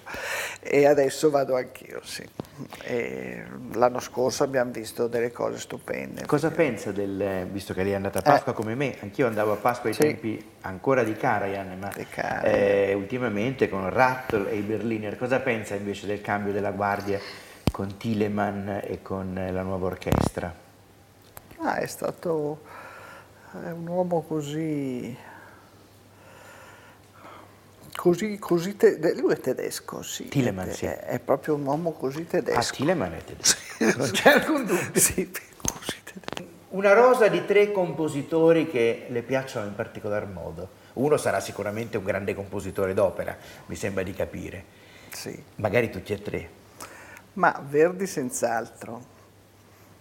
e 0.60 0.86
adesso 0.86 1.30
vado 1.30 1.56
anch'io, 1.56 2.00
sì. 2.02 2.26
E 2.82 3.44
l'anno 3.72 4.00
scorso 4.00 4.42
abbiamo 4.42 4.70
visto 4.70 5.06
delle 5.06 5.30
cose 5.30 5.58
stupende. 5.58 6.24
Cosa 6.26 6.48
perché... 6.48 6.62
pensa 6.64 6.92
del, 6.92 7.46
visto 7.50 7.74
che 7.74 7.82
lei 7.82 7.92
è 7.92 7.96
andata 7.96 8.20
a 8.20 8.22
Pasqua 8.22 8.52
eh. 8.52 8.54
come 8.54 8.74
me, 8.74 8.96
anch'io 9.00 9.26
andavo 9.26 9.52
a 9.52 9.56
Pasqua 9.56 9.88
ai 9.88 9.94
sì. 9.94 10.00
tempi 10.00 10.52
ancora 10.62 11.02
di 11.02 11.14
Karajan, 11.14 11.78
ma 11.78 11.92
eh, 12.42 12.94
ultimamente 12.94 13.68
con 13.68 13.88
Rattle 13.90 14.50
e 14.50 14.56
i 14.56 14.62
Berliner, 14.62 15.16
cosa 15.16 15.40
pensa 15.40 15.74
invece 15.74 16.06
del 16.06 16.20
cambio 16.20 16.52
della 16.52 16.70
guardia 16.70 17.20
con 17.70 17.96
Tileman 17.96 18.80
e 18.82 19.02
con 19.02 19.34
la 19.34 19.62
nuova 19.62 19.86
orchestra? 19.86 20.54
Ah, 21.58 21.76
è 21.76 21.86
stato 21.86 22.60
è 23.64 23.70
un 23.70 23.86
uomo 23.86 24.22
così 24.22 25.16
così, 27.96 28.38
così 28.38 28.76
te, 28.76 29.14
lui 29.16 29.32
è 29.32 29.40
tedesco, 29.40 30.02
sì. 30.02 30.28
Tileman, 30.28 30.68
è, 30.68 30.72
sì. 30.72 30.84
È, 30.84 30.98
è, 30.98 31.18
proprio 31.18 31.54
un 31.54 31.64
uomo 31.64 31.92
così 31.92 32.26
tedesco. 32.26 32.58
Ah, 32.58 32.62
Tileman 32.62 33.12
è 33.14 33.24
tedesco. 33.24 33.58
non 33.96 34.10
c'è 34.10 34.30
alcun 34.30 34.64
dubbio. 34.64 34.90
Sì, 35.00 35.30
così 35.30 36.02
tedesco. 36.04 36.54
Una 36.68 36.92
rosa 36.92 37.28
di 37.28 37.44
tre 37.44 37.72
compositori 37.72 38.68
che 38.68 39.06
le 39.08 39.22
piacciono 39.22 39.66
in 39.66 39.74
particolar 39.74 40.26
modo. 40.26 40.84
Uno 40.94 41.16
sarà 41.16 41.40
sicuramente 41.40 41.96
un 41.96 42.04
grande 42.04 42.34
compositore 42.34 42.94
d'opera, 42.94 43.36
mi 43.66 43.76
sembra 43.76 44.02
di 44.02 44.12
capire. 44.12 44.64
Sì. 45.10 45.42
Magari 45.56 45.90
tutti 45.90 46.12
e 46.12 46.22
tre. 46.22 46.48
Ma 47.34 47.62
Verdi 47.66 48.06
senz'altro. 48.06 49.14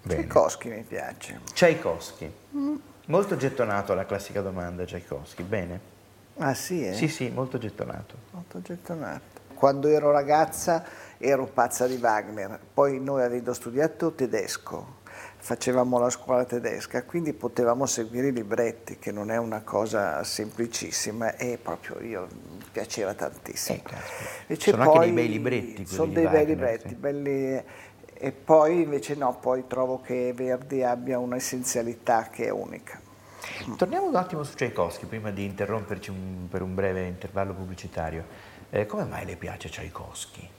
Tchaikovsky 0.07 0.69
mi 0.69 0.83
piace. 0.83 1.39
Tchaikovsky. 1.53 2.31
Mm. 2.55 2.75
Molto 3.07 3.35
gettonato 3.35 3.93
la 3.93 4.05
classica 4.05 4.41
domanda, 4.41 4.83
Tchaikovsky. 4.83 5.43
Bene. 5.43 5.93
Ah 6.37 6.53
sì? 6.53 6.85
Eh? 6.85 6.93
Sì, 6.93 7.07
sì, 7.07 7.29
molto 7.29 7.57
gettonato. 7.57 8.15
Molto 8.31 8.61
gettonato. 8.61 9.43
Quando 9.53 9.87
ero 9.87 10.11
ragazza 10.11 10.83
ero 11.17 11.45
pazza 11.45 11.87
di 11.87 11.95
Wagner, 11.95 12.59
poi 12.73 12.99
noi 12.99 13.23
avendo 13.23 13.53
studiato 13.53 14.11
tedesco, 14.11 15.03
facevamo 15.37 15.97
la 15.97 16.09
scuola 16.09 16.43
tedesca, 16.43 17.03
quindi 17.03 17.31
potevamo 17.31 17.85
seguire 17.85 18.27
i 18.27 18.33
libretti, 18.33 18.97
che 18.99 19.11
non 19.11 19.31
è 19.31 19.37
una 19.37 19.61
cosa 19.61 20.23
semplicissima 20.23 21.37
e 21.37 21.57
proprio 21.61 22.01
io 22.01 22.27
mi 22.31 22.63
piaceva 22.69 23.13
tantissimo. 23.13 23.81
Eh, 24.47 24.59
sono 24.59 24.83
poi, 24.83 24.85
anche 24.87 24.99
dei 24.99 25.13
bei 25.13 25.29
libretti. 25.29 25.85
Sono 25.85 26.11
dei 26.11 26.27
bei 26.27 26.45
libretti, 26.45 26.89
sì. 26.89 26.95
belli, 26.95 27.63
e 28.13 28.31
poi 28.31 28.81
invece 28.81 29.15
no, 29.15 29.37
poi 29.39 29.65
trovo 29.67 30.01
che 30.01 30.33
Verdi 30.35 30.83
abbia 30.83 31.17
un'essenzialità 31.17 32.27
che 32.29 32.45
è 32.45 32.49
unica. 32.49 32.99
Torniamo 33.77 34.07
un 34.07 34.15
attimo 34.15 34.43
su 34.43 34.55
Tchaikovsky 34.55 35.05
prima 35.05 35.31
di 35.31 35.43
interromperci 35.43 36.09
un, 36.09 36.47
per 36.49 36.61
un 36.61 36.75
breve 36.75 37.07
intervallo 37.07 37.53
pubblicitario. 37.53 38.25
Eh, 38.69 38.85
come 38.85 39.05
mai 39.05 39.25
le 39.25 39.35
piace 39.35 39.69
Tchaikovsky? 39.69 40.49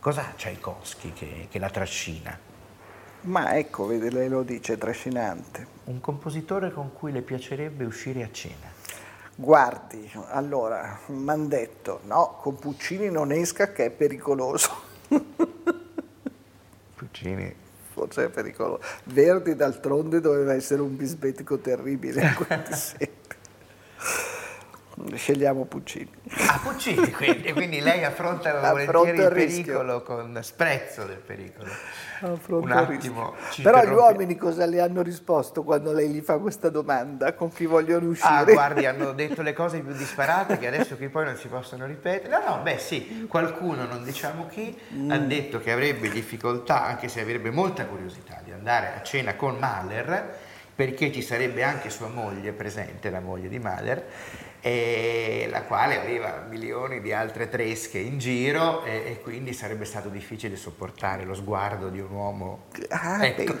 Cos'ha 0.00 0.32
Tchaikovsky 0.36 1.12
che, 1.12 1.48
che 1.50 1.58
la 1.58 1.70
trascina? 1.70 2.38
Ma 3.22 3.56
ecco, 3.56 3.86
vede, 3.86 4.10
lei 4.10 4.28
lo 4.28 4.42
dice, 4.42 4.78
trascinante. 4.78 5.66
Un 5.84 6.00
compositore 6.00 6.72
con 6.72 6.92
cui 6.92 7.10
le 7.12 7.22
piacerebbe 7.22 7.84
uscire 7.84 8.22
a 8.22 8.28
cena? 8.30 8.70
Guardi, 9.34 10.10
allora, 10.30 11.00
mi 11.06 11.30
hanno 11.30 11.46
detto, 11.46 12.00
no, 12.04 12.38
con 12.40 12.56
Puccini 12.56 13.10
non 13.10 13.32
esca 13.32 13.72
che 13.72 13.86
è 13.86 13.90
pericoloso. 13.90 14.70
Puccini 16.94 17.54
forse 17.98 18.26
è 18.26 18.28
pericoloso. 18.28 18.82
Verdi 19.04 19.56
d'altronde 19.56 20.20
doveva 20.20 20.54
essere 20.54 20.80
un 20.80 20.96
bisbetico 20.96 21.58
terribile, 21.58 22.34
Scegliamo 25.14 25.64
Puccini. 25.64 26.10
Ah, 26.46 26.60
Puccini, 26.62 27.10
quindi, 27.12 27.52
quindi 27.52 27.80
lei 27.80 28.04
affronta 28.04 28.70
volentieri 28.70 29.22
il 29.22 29.28
pericolo 29.28 30.02
con 30.02 30.38
sprezzo 30.42 31.04
del 31.04 31.18
pericolo. 31.18 31.70
Un 32.48 32.72
attimo. 32.72 33.34
Però 33.62 33.84
gli 33.84 33.92
uomini 33.92 34.36
cosa 34.36 34.66
le 34.66 34.80
hanno 34.80 35.02
risposto 35.02 35.62
quando 35.62 35.92
lei 35.92 36.08
gli 36.08 36.20
fa 36.20 36.38
questa 36.38 36.68
domanda? 36.68 37.34
Con 37.34 37.52
chi 37.52 37.66
vogliono 37.66 38.06
ah, 38.06 38.10
uscire? 38.10 38.34
Ah, 38.34 38.44
guardi, 38.44 38.86
hanno 38.86 39.12
detto 39.14 39.42
le 39.42 39.52
cose 39.52 39.78
più 39.80 39.92
disparate 39.92 40.58
che 40.58 40.66
adesso 40.66 40.96
qui 40.96 41.08
poi 41.08 41.24
non 41.26 41.36
si 41.36 41.48
possono 41.48 41.86
ripetere. 41.86 42.28
No, 42.28 42.56
no, 42.56 42.62
beh 42.62 42.78
sì, 42.78 43.26
qualcuno, 43.28 43.84
non 43.84 44.02
diciamo 44.02 44.46
chi, 44.46 44.76
mm. 44.94 45.10
ha 45.10 45.18
detto 45.18 45.60
che 45.60 45.70
avrebbe 45.70 46.08
difficoltà, 46.10 46.84
anche 46.84 47.08
se 47.08 47.20
avrebbe 47.20 47.50
molta 47.50 47.86
curiosità, 47.86 48.40
di 48.44 48.52
andare 48.52 48.94
a 48.96 49.02
cena 49.02 49.36
con 49.36 49.56
Mahler, 49.58 50.36
perché 50.74 51.12
ci 51.12 51.22
sarebbe 51.22 51.62
anche 51.62 51.90
sua 51.90 52.08
moglie 52.08 52.52
presente, 52.52 53.10
la 53.10 53.20
moglie 53.20 53.48
di 53.48 53.58
Mahler, 53.58 54.06
la 54.62 55.62
quale 55.62 56.00
aveva 56.00 56.44
milioni 56.48 57.00
di 57.00 57.12
altre 57.12 57.48
tresche 57.48 57.98
in 57.98 58.18
giro 58.18 58.84
e, 58.84 59.02
e, 59.06 59.20
quindi 59.22 59.52
sarebbe 59.52 59.84
stato 59.84 60.08
difficile 60.08 60.56
sopportare 60.56 61.24
lo 61.24 61.34
sguardo 61.34 61.88
di 61.88 62.00
un 62.00 62.10
uomo. 62.10 62.66
Ah, 62.88 63.24
ecco. 63.24 63.56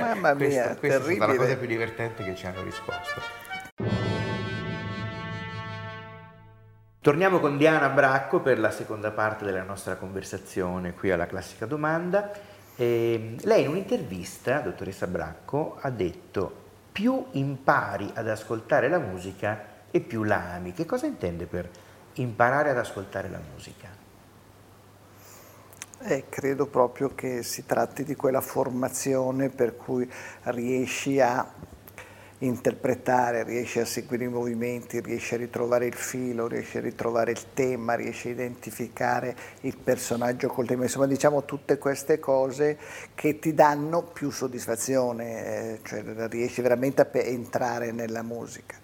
mamma 0.00 0.32
mia, 0.34 0.74
questa, 0.74 0.76
questa 0.76 1.10
è 1.10 1.14
stata 1.14 1.32
la 1.32 1.38
cosa 1.38 1.56
più 1.56 1.66
divertente 1.66 2.24
che 2.24 2.34
ci 2.34 2.46
hanno 2.46 2.62
risposto. 2.62 3.20
Torniamo 7.00 7.38
con 7.38 7.56
Diana 7.56 7.88
Bracco 7.88 8.40
per 8.40 8.58
la 8.58 8.70
seconda 8.70 9.12
parte 9.12 9.44
della 9.44 9.62
nostra 9.62 9.96
conversazione 9.96 10.94
qui 10.94 11.10
alla 11.10 11.26
classica 11.26 11.64
domanda. 11.64 12.32
E 12.76 13.36
lei 13.40 13.62
in 13.62 13.68
un'intervista, 13.68 14.58
dottoressa 14.58 15.06
Bracco, 15.06 15.78
ha 15.80 15.90
detto 15.90 16.66
più 16.92 17.26
impari 17.32 18.10
ad 18.14 18.28
ascoltare 18.28 18.88
la 18.88 18.98
musica 18.98 19.76
e 19.90 20.00
più 20.00 20.22
la 20.22 20.54
ami. 20.54 20.72
Che 20.72 20.84
cosa 20.84 21.06
intende 21.06 21.46
per 21.46 21.68
imparare 22.14 22.70
ad 22.70 22.78
ascoltare 22.78 23.28
la 23.28 23.40
musica? 23.52 23.88
Eh, 26.00 26.24
credo 26.28 26.66
proprio 26.66 27.14
che 27.14 27.42
si 27.42 27.66
tratti 27.66 28.04
di 28.04 28.14
quella 28.14 28.40
formazione 28.40 29.48
per 29.48 29.76
cui 29.76 30.08
riesci 30.44 31.20
a 31.20 31.44
interpretare, 32.38 33.42
riesci 33.42 33.80
a 33.80 33.84
seguire 33.84 34.24
i 34.24 34.28
movimenti, 34.28 35.00
riesci 35.00 35.34
a 35.34 35.38
ritrovare 35.38 35.86
il 35.86 35.94
filo, 35.94 36.46
riesci 36.46 36.78
a 36.78 36.80
ritrovare 36.80 37.32
il 37.32 37.52
tema, 37.52 37.94
riesci 37.94 38.28
a 38.28 38.30
identificare 38.32 39.34
il 39.62 39.76
personaggio 39.76 40.48
col 40.48 40.66
tema, 40.66 40.84
insomma 40.84 41.06
diciamo 41.06 41.44
tutte 41.44 41.78
queste 41.78 42.20
cose 42.20 42.78
che 43.14 43.38
ti 43.38 43.54
danno 43.54 44.04
più 44.04 44.30
soddisfazione, 44.30 45.46
eh, 45.46 45.80
cioè 45.82 46.04
riesci 46.28 46.60
veramente 46.62 47.02
a 47.02 47.08
entrare 47.12 47.90
nella 47.90 48.22
musica. 48.22 48.76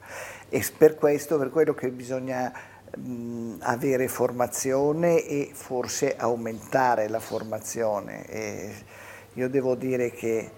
E 0.55 0.65
per 0.79 0.95
questo, 0.95 1.37
per 1.37 1.51
quello 1.51 1.75
che 1.75 1.91
bisogna 1.91 2.53
mh, 2.97 3.57
avere 3.63 4.07
formazione 4.07 5.25
e 5.25 5.51
forse 5.53 6.15
aumentare 6.17 7.09
la 7.09 7.19
formazione. 7.19 8.25
E 8.27 8.73
io 9.33 9.49
devo 9.49 9.75
dire 9.75 10.13
che 10.13 10.49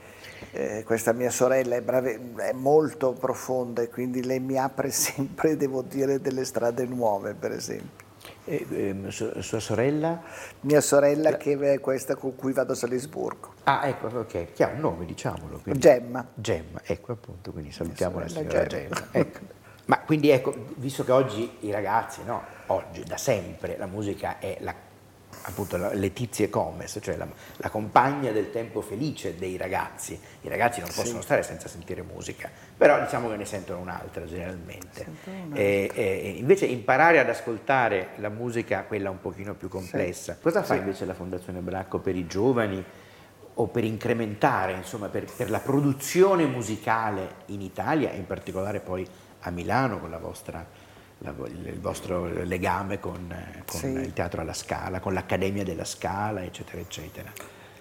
eh, 0.51 0.83
questa 0.85 1.13
mia 1.13 1.31
sorella 1.31 1.77
è, 1.77 1.81
brave, 1.81 2.21
è, 2.37 2.53
molto 2.53 3.15
profonda 3.15 3.81
e 3.81 3.89
quindi 3.89 4.23
lei 4.23 4.39
mi 4.39 4.59
apre 4.59 4.91
sempre, 4.93 5.57
devo 5.57 5.81
dire, 5.81 6.21
delle 6.21 6.45
strade 6.45 6.85
nuove, 6.85 7.33
per 7.33 7.53
esempio. 7.53 8.05
E, 8.45 8.67
eh, 8.69 9.11
sua 9.11 9.61
sorella? 9.61 10.21
Mia 10.61 10.83
sorella 10.83 11.31
La... 11.31 11.37
che 11.39 11.57
è 11.59 11.81
questa 11.81 12.17
con 12.17 12.37
cui 12.37 12.53
vado 12.53 12.73
a 12.73 12.77
Salisburgo. 12.77 13.55
Ah, 13.63 13.89
ecco, 13.89 14.09
ok, 14.09 14.49
un 14.75 14.81
nome, 14.81 15.07
diciamolo. 15.07 15.61
Quindi. 15.63 15.81
Gemma. 15.81 16.29
Gemma, 16.35 16.83
ecco 16.85 17.13
appunto, 17.13 17.51
quindi 17.51 17.73
salutiamo 17.73 18.19
la 18.19 18.29
signora 18.29 18.67
Gemma. 18.67 18.95
Gemma. 18.95 19.09
Ecco. 19.13 19.55
Ma 19.87 20.01
quindi 20.01 20.31
ecco, 20.31 20.53
visto 20.77 21.05
che 21.05 21.13
oggi 21.13 21.59
i 21.61 21.71
ragazzi, 21.71 22.23
no, 22.25 22.43
oggi 22.67 23.05
da 23.05 23.17
sempre 23.17 23.77
la 23.77 23.87
musica 23.87 24.41
è 24.41 24.57
la, 24.61 24.75
appunto 25.43 25.77
la 25.77 25.93
Letizia 25.93 26.49
Comes, 26.49 26.99
cioè 27.01 27.17
la, 27.17 27.27
la, 27.59 27.71
compagna 27.71 28.33
del 28.33 28.51
tempo 28.51 28.81
felice 28.81 29.37
dei 29.37 29.57
ragazzi, 29.57 30.19
i 30.41 30.49
ragazzi 30.49 30.81
non 30.81 30.89
possono 30.89 31.19
sì. 31.19 31.25
stare 31.25 31.45
senza 31.45 31.69
sentire 31.69 32.03
musica, 32.03 32.51
però 32.77 33.01
diciamo 33.01 33.29
che 33.29 33.37
ne 33.37 33.45
sentono 33.45 33.79
un'altra 33.79 34.25
generalmente. 34.25 35.07
Un'altra. 35.25 35.61
E, 35.61 35.91
e, 35.95 36.35
invece 36.37 36.67
imparare 36.67 37.21
ad 37.21 37.29
ascoltare 37.29 38.09
la 38.17 38.29
musica, 38.29 38.83
quella 38.83 39.11
un 39.11 39.21
pochino 39.21 39.55
più 39.55 39.69
complessa, 39.69 40.35
sì. 40.35 40.41
cosa 40.41 40.65
fa 40.65 40.75
sì. 40.75 40.81
invece 40.81 41.05
la 41.05 41.15
Fondazione 41.15 41.61
Bracco 41.61 42.01
per 42.01 42.17
i 42.17 42.27
giovani? 42.27 42.85
o 43.59 43.69
per 43.69 43.85
incrementare, 43.85 44.73
insomma, 44.73 45.09
per, 45.09 45.25
per 45.35 45.49
la 45.49 45.61
produzione 45.61 46.45
musicale 46.45 47.37
in 47.47 47.63
Italia 47.63 48.11
e 48.11 48.17
in 48.17 48.27
particolare 48.27 48.81
poi 48.81 49.09
a 49.47 49.51
Milano 49.51 49.99
con 50.01 50.11
vostra, 50.19 50.67
la, 51.19 51.35
il 51.47 51.79
vostro 51.81 52.27
legame 52.45 52.99
con, 52.99 53.35
con 53.65 53.81
sì. 53.81 53.87
il 53.87 54.13
Teatro 54.13 54.41
alla 54.41 54.53
Scala, 54.53 55.01
con 55.01 55.15
l'Accademia 55.15 55.65
della 55.65 55.85
Scala, 55.85 56.43
eccetera, 56.43 56.81
eccetera. 56.81 57.33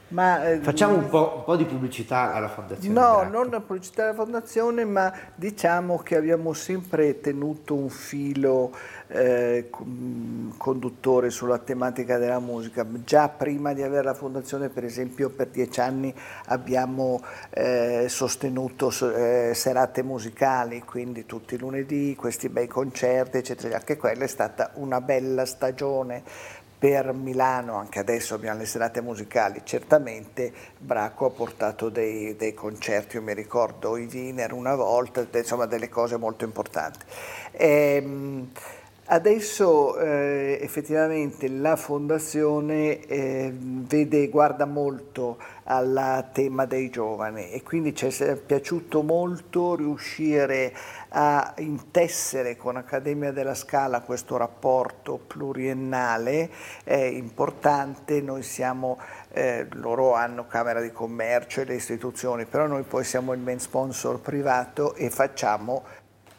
Ma, 0.10 0.52
eh, 0.52 0.60
Facciamo 0.60 0.96
un 0.96 1.10
po', 1.10 1.34
un 1.38 1.44
po', 1.44 1.56
di 1.56 1.66
pubblicità 1.66 2.34
alla 2.34 2.48
Fondazione. 2.48 2.94
No, 2.94 3.16
Bracco. 3.18 3.32
non 3.32 3.50
la 3.50 3.60
pubblicità 3.60 4.04
alla 4.04 4.14
Fondazione, 4.14 4.86
ma 4.86 5.12
diciamo 5.34 5.98
che 5.98 6.16
abbiamo 6.16 6.54
sempre 6.54 7.20
tenuto 7.20 7.74
un 7.74 7.90
filo 7.90 8.72
eh, 9.08 9.70
conduttore 10.58 11.32
sulla 11.32 11.58
tematica 11.58 12.18
della 12.20 12.40
musica. 12.40 12.86
Già 13.04 13.30
prima 13.30 13.74
di 13.74 13.82
avere 13.82 14.04
la 14.04 14.14
fondazione, 14.14 14.70
per 14.70 14.84
esempio, 14.84 15.30
per 15.32 15.48
dieci 15.48 15.80
anni 15.80 16.14
abbiamo 16.48 17.24
eh, 17.50 18.06
sostenuto 18.08 18.92
eh, 19.12 19.54
serate 19.56 20.04
musicali, 20.04 20.82
quindi 20.82 21.26
tutti 21.26 21.56
i 21.56 21.58
lunedì, 21.58 22.16
questi 22.16 22.48
bei 22.50 22.68
concerti, 22.68 23.38
eccetera. 23.38 23.78
Anche 23.78 23.98
quella 23.98 24.24
è 24.24 24.28
stata 24.28 24.70
una 24.76 25.02
bella 25.02 25.46
stagione 25.46 26.24
per 26.78 27.14
Milano, 27.14 27.76
anche 27.76 28.00
adesso 28.00 28.36
abbiamo 28.36 28.60
le 28.60 28.66
serate 28.66 29.02
musicali, 29.02 29.62
certamente 29.64 30.52
Bracco 30.78 31.26
ha 31.26 31.30
portato 31.32 31.90
dei, 31.90 32.36
dei 32.36 32.54
concerti, 32.54 33.16
io 33.16 33.22
mi 33.22 33.34
ricordo 33.34 33.98
i 33.98 34.10
Wiener 34.12 34.54
una 34.54 34.76
volta, 34.76 35.26
insomma 35.32 35.66
delle 35.66 35.90
cose 35.90 36.18
molto 36.18 36.46
importanti. 36.46 37.06
Ehm, 37.52 38.50
Adesso 39.08 40.00
eh, 40.00 40.58
effettivamente 40.60 41.48
la 41.48 41.76
fondazione 41.76 43.06
eh, 43.06 43.54
vede, 43.56 44.30
guarda 44.30 44.66
molto 44.66 45.38
al 45.66 46.30
tema 46.34 46.66
dei 46.66 46.90
giovani 46.90 47.52
e 47.52 47.62
quindi 47.62 47.94
ci 47.94 48.08
è 48.08 48.36
piaciuto 48.36 49.04
molto 49.04 49.76
riuscire 49.76 50.74
a 51.18 51.54
intessere 51.60 52.58
con 52.58 52.76
Accademia 52.76 53.32
della 53.32 53.54
Scala 53.54 54.02
questo 54.02 54.36
rapporto 54.36 55.18
pluriennale 55.18 56.50
è 56.84 56.96
importante, 56.96 58.20
noi 58.20 58.44
siamo, 58.44 59.00
eh, 59.32 59.66
loro 59.76 60.14
hanno 60.14 60.46
Camera 60.46 60.82
di 60.82 60.92
Commercio 60.92 61.62
e 61.62 61.66
le 61.66 61.76
istituzioni, 61.76 62.46
però 62.46 62.68
noi 62.68 62.84
poi 62.84 63.06
siamo 63.06 63.32
il 63.32 63.40
main 63.40 63.60
sponsor 63.60 64.20
privato 64.20 64.94
e 64.96 65.10
facciamo 65.10 65.84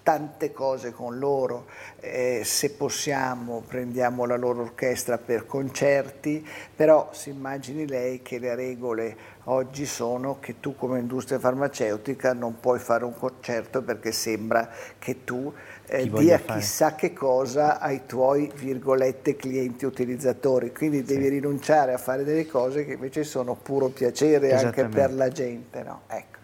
tante 0.07 0.53
cose 0.53 0.93
con 0.93 1.19
loro, 1.19 1.67
eh, 1.99 2.43
se 2.45 2.71
possiamo 2.71 3.65
prendiamo 3.67 4.25
la 4.25 4.37
loro 4.37 4.63
orchestra 4.63 5.19
per 5.19 5.47
concerti, 5.47 6.47
però 6.77 7.09
si 7.11 7.31
immagini 7.31 7.89
lei 7.89 8.23
che 8.23 8.39
le 8.39 8.55
regole 8.55 9.17
oggi 9.47 9.85
sono 9.85 10.39
che 10.39 10.61
tu 10.61 10.77
come 10.77 11.01
industria 11.01 11.41
farmaceutica 11.41 12.35
non 12.35 12.61
puoi 12.61 12.79
fare 12.79 13.05
un 13.05 13.19
concerto 13.19 13.83
perché 13.83 14.13
sembra 14.13 14.71
che 14.97 15.25
tu 15.25 15.53
eh, 15.87 16.09
dia 16.09 16.39
chissà 16.39 16.95
che 16.95 17.13
cosa 17.13 17.81
ai 17.81 18.03
tuoi 18.07 18.49
virgolette 18.55 19.35
clienti 19.35 19.87
utilizzatori, 19.87 20.73
quindi 20.73 21.03
devi 21.03 21.25
sì. 21.25 21.31
rinunciare 21.31 21.93
a 21.93 21.99
fare 21.99 22.23
delle 22.23 22.47
cose 22.47 22.85
che 22.85 22.93
invece 22.93 23.25
sono 23.25 23.57
puro 23.57 23.89
piacere 23.89 24.55
anche 24.55 24.85
per 24.85 25.13
la 25.13 25.31
gente. 25.31 25.83
No? 25.83 26.03
Ecco. 26.07 26.39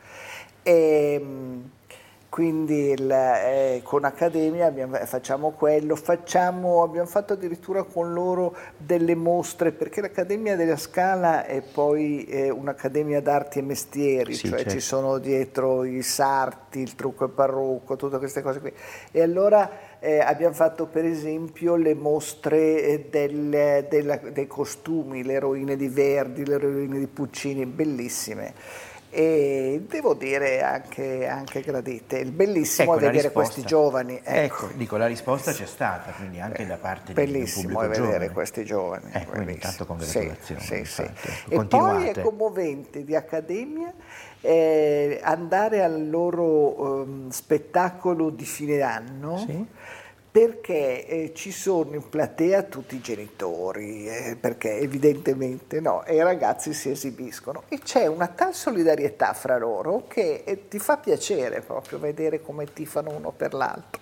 E, 0.65 1.13
ehm, 1.15 1.71
quindi 2.33 2.93
il, 2.93 3.11
eh, 3.11 3.83
con 3.85 4.05
Accademia 4.05 4.65
abbiamo, 4.65 4.97
facciamo 5.05 5.51
quello, 5.51 5.95
facciamo, 5.97 6.83
abbiamo 6.83 7.07
fatto 7.07 7.35
addirittura 7.35 7.83
con 7.83 8.15
loro 8.15 8.57
delle 8.79 9.15
mostre, 9.15 9.71
perché 9.71 10.01
l'Accademia 10.01 10.57
della 10.57 10.79
Scala 10.79 11.45
è 11.45 11.61
poi 11.61 12.25
eh, 12.25 12.49
un'accademia 12.49 13.21
d'arti 13.21 13.59
e 13.59 13.63
mestieri, 13.63 14.33
sì, 14.33 14.49
cioè 14.49 14.61
certo. 14.61 14.73
ci 14.73 14.81
sono 14.81 15.19
dietro 15.19 15.85
i 15.85 16.01
sarti, 16.01 16.81
il 16.81 16.95
trucco 16.95 17.27
e 17.27 17.29
parrucco, 17.29 17.97
tutte 17.97 18.17
queste 18.17 18.41
cose 18.41 18.61
qui. 18.61 18.73
E 19.11 19.21
allora 19.21 19.99
eh, 19.99 20.21
abbiamo 20.21 20.55
fatto 20.55 20.87
per 20.87 21.05
esempio 21.05 21.77
le 21.77 21.93
mostre 21.93 22.83
eh, 22.83 23.07
del, 23.11 23.85
della, 23.91 24.17
dei 24.17 24.47
costumi, 24.47 25.23
le 25.23 25.35
eroine 25.35 25.77
di 25.77 25.89
Verdi, 25.89 26.47
le 26.47 26.55
eroine 26.55 26.99
di 26.99 27.09
Puccini, 27.09 27.67
bellissime 27.67 28.91
e 29.15 29.85
devo 29.87 30.15
dire 30.15 30.63
anche, 30.63 31.27
anche 31.27 31.61
gradite. 31.61 32.17
Il 32.17 32.33
bellissimo 32.33 32.95
ecco, 32.95 33.05
è 33.05 33.11
vedere 33.11 33.31
questi 33.31 33.63
giovani. 33.63 34.19
Ecco. 34.25 34.65
ecco. 34.65 34.75
dico, 34.75 34.97
la 34.97 35.07
risposta 35.07 35.53
c'è 35.53 35.67
stata, 35.67 36.13
quindi 36.13 36.41
anche 36.41 36.67
da 36.67 36.79
parte 36.79 37.13
bellissimo 37.13 37.69
del 37.69 37.77
pubblico 37.77 38.01
è 38.01 38.07
vedere 38.07 38.31
questi 38.31 38.65
giovani. 38.65 39.11
Ecco, 39.13 39.33
quindi 39.33 39.59
tanto 39.59 39.85
congratulazioni. 39.85 40.63
Sì, 40.63 40.85
sì, 40.85 40.85
sì. 40.87 41.11
E 41.51 41.63
poi 41.67 42.09
è 42.09 42.23
commovente 42.23 43.05
di 43.05 43.15
Accademia 43.15 43.93
eh, 44.41 45.21
andare 45.23 45.83
al 45.83 46.09
loro 46.09 47.03
um, 47.03 47.29
spettacolo 47.29 48.31
di 48.31 48.47
fine 48.47 48.81
anno. 48.81 49.37
Sì 49.37 49.67
perché 50.33 51.07
eh, 51.07 51.33
ci 51.35 51.53
sono 51.53 51.95
in 51.95 52.09
platea 52.09 52.63
tutti 52.63 52.95
i 52.95 53.03
genitori, 53.03 54.09
eh, 54.09 54.35
perché 54.41 54.79
evidentemente 54.79 55.79
no, 55.79 56.05
e 56.07 56.15
i 56.15 56.23
ragazzi 56.23 56.73
si 56.73 56.89
esibiscono 56.89 57.65
e 57.69 57.81
c'è 57.81 58.07
una 58.07 58.29
tal 58.29 58.55
solidarietà 58.55 59.35
fra 59.35 59.59
loro 59.59 60.07
che 60.09 60.43
eh, 60.47 60.69
ti 60.69 60.79
fa 60.79 60.97
piacere 60.97 61.61
proprio 61.61 61.99
vedere 61.99 62.41
come 62.41 62.73
tifano 62.73 63.11
uno 63.11 63.31
per 63.31 63.53
l'altro. 63.53 64.01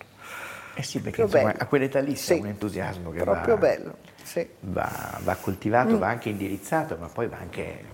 Eh 0.75 0.85
sì, 0.85 1.01
perché 1.01 1.23
insomma, 1.23 1.53
a 1.59 1.67
quell'età 1.67 1.99
lì 1.99 2.13
c'è 2.13 2.35
sì, 2.35 2.39
un 2.39 2.47
entusiasmo 2.47 3.11
che 3.11 3.23
proprio 3.25 3.55
va, 3.55 3.61
bello, 3.61 3.97
sì. 4.23 4.49
va, 4.61 5.19
va 5.23 5.35
coltivato, 5.35 5.97
mm. 5.97 5.99
va 5.99 6.07
anche 6.07 6.29
indirizzato, 6.29 6.97
ma 6.97 7.09
poi 7.09 7.27
va 7.27 7.39
anche 7.39 7.85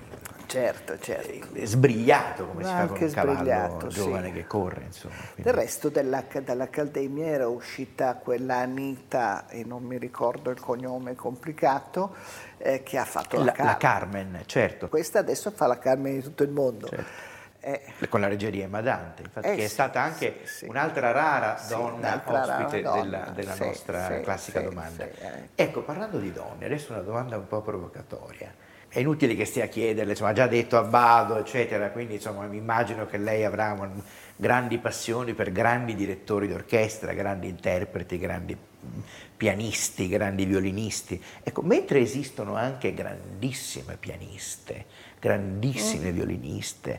certo, 0.46 0.98
certo. 0.98 1.54
Eh, 1.54 1.66
sbrigliato 1.66 2.46
come 2.46 2.62
Ma 2.62 2.68
si 2.68 2.74
fa 2.74 2.86
con 2.86 3.02
un 3.02 3.12
cavallo 3.12 3.86
giovane 3.88 4.28
sì. 4.28 4.32
che 4.32 4.46
corre. 4.46 4.84
Insomma. 4.84 5.14
Quindi... 5.14 5.42
Del 5.42 5.52
resto 5.54 5.88
della, 5.88 6.24
dall'Accademia 6.42 7.26
era 7.26 7.48
uscita 7.48 8.14
quella 8.14 8.56
Anita, 8.56 9.48
e 9.48 9.64
non 9.64 9.82
mi 9.82 9.98
ricordo 9.98 10.50
il 10.50 10.60
cognome 10.60 11.14
complicato, 11.14 12.14
eh, 12.58 12.82
che 12.82 12.98
ha 12.98 13.04
fatto 13.04 13.36
la, 13.38 13.44
la, 13.44 13.52
Carmen. 13.52 13.66
la 13.66 13.76
Carmen. 13.76 14.42
certo. 14.46 14.88
Questa 14.88 15.18
adesso 15.18 15.50
fa 15.50 15.66
la 15.66 15.78
Carmen 15.78 16.14
di 16.14 16.22
tutto 16.22 16.42
il 16.42 16.50
mondo. 16.50 16.88
Certo. 16.88 17.34
Eh, 17.60 17.82
con 18.08 18.20
la 18.20 18.28
reggeria 18.28 18.68
Madante, 18.68 19.22
infatti, 19.22 19.48
eh, 19.48 19.54
che 19.56 19.64
è 19.64 19.66
sì, 19.66 19.72
stata 19.72 20.00
anche 20.00 20.38
sì, 20.44 20.58
sì. 20.58 20.64
un'altra 20.66 21.10
rara 21.10 21.56
Sì, 21.56 21.74
donna 21.74 21.96
un'altra 21.96 22.44
rara 22.44 22.64
ospite 22.64 22.82
donna, 22.82 23.02
della, 23.02 23.30
della 23.34 23.52
sì, 23.54 23.64
nostra 23.64 24.06
sì, 24.06 24.20
classica 24.20 24.58
sì, 24.60 24.64
domanda. 24.66 25.04
sì, 25.04 25.20
eh. 25.20 25.48
Ecco, 25.56 25.82
parlando 25.82 26.18
di 26.18 26.32
donne, 26.32 26.64
adesso 26.64 26.92
una 26.92 27.02
domanda 27.02 27.36
un 27.36 27.48
po' 27.48 27.62
provocatoria. 27.62 28.54
È 28.96 29.00
inutile 29.00 29.34
che 29.34 29.44
stia 29.44 29.64
a 29.64 29.66
chiederle, 29.66 30.12
insomma, 30.12 30.30
ha 30.30 30.32
già 30.32 30.46
detto 30.46 30.78
Abbado, 30.78 31.36
eccetera, 31.36 31.90
quindi 31.90 32.14
insomma, 32.14 32.46
mi 32.46 32.56
immagino 32.56 33.04
che 33.04 33.18
lei 33.18 33.44
avrà 33.44 33.76
un- 33.78 34.00
grandi 34.34 34.78
passioni 34.78 35.34
per 35.34 35.52
grandi 35.52 35.94
direttori 35.94 36.48
d'orchestra, 36.48 37.12
grandi 37.12 37.46
interpreti, 37.46 38.16
grandi 38.18 38.56
mm, 38.56 39.00
pianisti, 39.36 40.08
grandi 40.08 40.46
violinisti. 40.46 41.22
Ecco, 41.42 41.60
mentre 41.60 41.98
esistono 41.98 42.56
anche 42.56 42.94
grandissime 42.94 43.98
pianiste, 44.00 44.86
grandissime 45.20 46.10
violiniste, 46.10 46.98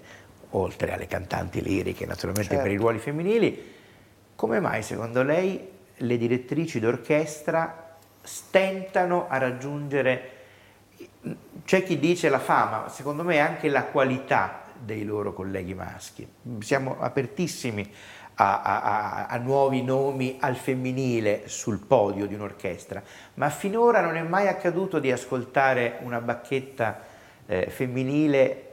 oltre 0.52 0.94
alle 0.94 1.08
cantanti 1.08 1.64
liriche, 1.64 2.06
naturalmente 2.06 2.58
per 2.58 2.68
i 2.68 2.70
Certo. 2.70 2.82
ruoli 2.84 3.00
femminili, 3.00 3.74
come 4.36 4.60
mai 4.60 4.84
secondo 4.84 5.24
lei 5.24 5.68
le 5.96 6.18
direttrici 6.20 6.80
d'orchestra 6.80 7.98
stentano 8.22 9.28
a 9.28 9.40
raggiungere, 9.40 10.36
c'è 11.68 11.84
chi 11.84 12.00
dice 12.00 12.30
la 12.30 12.40
fama, 12.40 12.88
secondo 12.88 13.26
me 13.26 13.40
anche 13.40 13.68
la 13.68 13.84
qualità 13.84 14.62
dei 14.80 15.04
loro 15.04 15.34
colleghi 15.34 15.74
maschi. 15.74 16.26
Siamo 16.60 16.96
apertissimi 16.98 17.92
a, 18.36 18.62
a- 18.62 19.26
a- 19.28 19.38
nuovi 19.40 19.84
nomi 19.84 20.38
al 20.40 20.56
femminile 20.56 21.50
sul 21.50 21.80
podio 21.80 22.26
di 22.26 22.36
un'orchestra, 22.36 23.04
ma 23.34 23.50
finora 23.50 24.00
non 24.00 24.16
è 24.16 24.22
mai 24.22 24.48
accaduto 24.48 25.00
di 25.00 25.12
ascoltare 25.12 25.98
una 26.04 26.22
bacchetta 26.22 27.02
eh, 27.46 27.70
femminile 27.70 28.64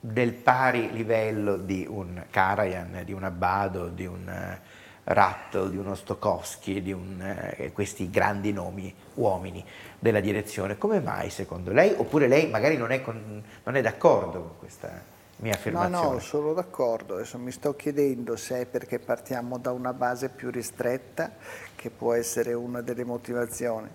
del 0.00 0.32
pari 0.32 0.90
livello 0.90 1.56
di 1.56 1.86
un 1.88 2.24
Karajan, 2.28 3.02
di 3.04 3.12
un 3.12 3.22
Abbado, 3.22 3.86
di 3.86 4.04
un 4.06 4.58
eh, 5.04 5.14
Rattel, 5.14 5.70
di 5.70 5.76
uno 5.76 5.94
Stokowski, 5.94 6.82
di 6.82 6.92
un, 6.92 7.20
eh, 7.56 7.72
questi 7.72 8.10
grandi 8.10 8.52
nomi 8.52 8.94
uomini 9.14 9.64
della 9.98 10.20
direzione. 10.20 10.78
Come 10.78 11.00
mai 11.00 11.30
secondo 11.30 11.72
lei? 11.72 11.94
Oppure 11.96 12.26
lei 12.28 12.48
magari 12.48 12.76
non 12.76 12.90
è, 12.90 13.02
con- 13.02 13.42
non 13.62 13.76
è 13.76 13.82
d'accordo 13.82 14.40
con 14.40 14.58
questa 14.58 14.88
mia 15.36 15.52
No, 15.52 15.58
affermazione? 15.58 16.14
no, 16.14 16.18
sono 16.20 16.52
d'accordo. 16.52 17.14
Adesso 17.14 17.38
mi 17.38 17.50
sto 17.50 17.74
chiedendo 17.74 18.36
se 18.36 18.60
è 18.62 18.66
perché 18.66 18.98
partiamo 18.98 19.58
da 19.58 19.72
una 19.72 19.92
base 19.92 20.28
più 20.28 20.50
ristretta, 20.50 21.32
che 21.74 21.90
può 21.90 22.14
essere 22.14 22.52
una 22.52 22.80
delle 22.80 23.04
motivazioni, 23.04 23.88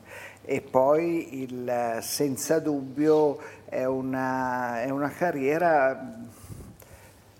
e 0.43 0.61
poi 0.61 1.41
il, 1.43 1.97
senza 2.01 2.59
dubbio 2.59 3.39
è 3.65 3.85
una, 3.85 4.81
è 4.81 4.89
una 4.89 5.09
carriera 5.09 6.17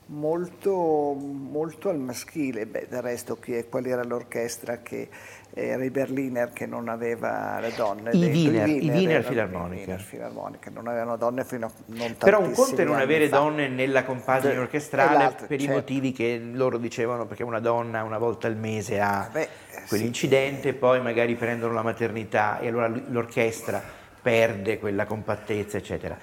molto, 0.10 1.16
molto 1.16 1.90
al 1.90 2.00
maschile. 2.00 2.66
Beh, 2.66 2.88
del 2.90 3.02
resto 3.02 3.38
chi 3.38 3.54
è, 3.54 3.68
qual 3.68 3.86
era 3.86 4.04
l'orchestra 4.04 4.80
che 4.82 5.10
era 5.52 5.84
i 5.84 5.90
Berliner 5.90 6.52
che 6.52 6.66
non 6.66 6.88
aveva 6.90 7.60
le 7.60 7.74
donne? 7.76 8.12
I 8.12 8.20
dentro? 8.20 8.40
Wiener, 8.40 8.68
i 8.70 8.90
Wiener 8.90 9.22
i 9.22 9.24
Philharmoniker, 9.24 10.72
non 10.72 10.88
avevano 10.88 11.18
donne 11.18 11.44
fino 11.44 11.66
a 11.68 11.72
non 11.88 12.16
Però 12.18 12.40
un 12.40 12.52
conto 12.52 12.82
è 12.82 12.84
non 12.86 12.98
avere 12.98 13.28
fa. 13.28 13.38
donne 13.38 13.68
nella 13.68 14.04
compagine 14.04 14.54
De- 14.54 14.60
orchestrale 14.60 15.26
esatto, 15.26 15.46
per 15.48 15.60
i 15.60 15.64
certo. 15.64 15.76
motivi 15.76 16.12
che 16.12 16.40
loro 16.40 16.78
dicevano, 16.78 17.26
perché 17.26 17.44
una 17.44 17.60
donna 17.60 18.04
una 18.04 18.18
volta 18.18 18.48
al 18.48 18.58
mese 18.58 19.00
ha 19.00 19.30
Beh, 19.32 19.42
eh, 19.42 19.50
quell'incidente, 19.88 20.74
poi 20.74 21.02
magari 21.02 21.36
prendono 21.36 21.74
la 21.74 21.84
maternità 21.84 22.60
e 22.60 22.68
allora 22.68 22.88
l'orchestra 22.88 23.98
perde 24.30 24.78
quella 24.78 25.06
compattezza, 25.06 25.78
eccetera. 25.78 26.16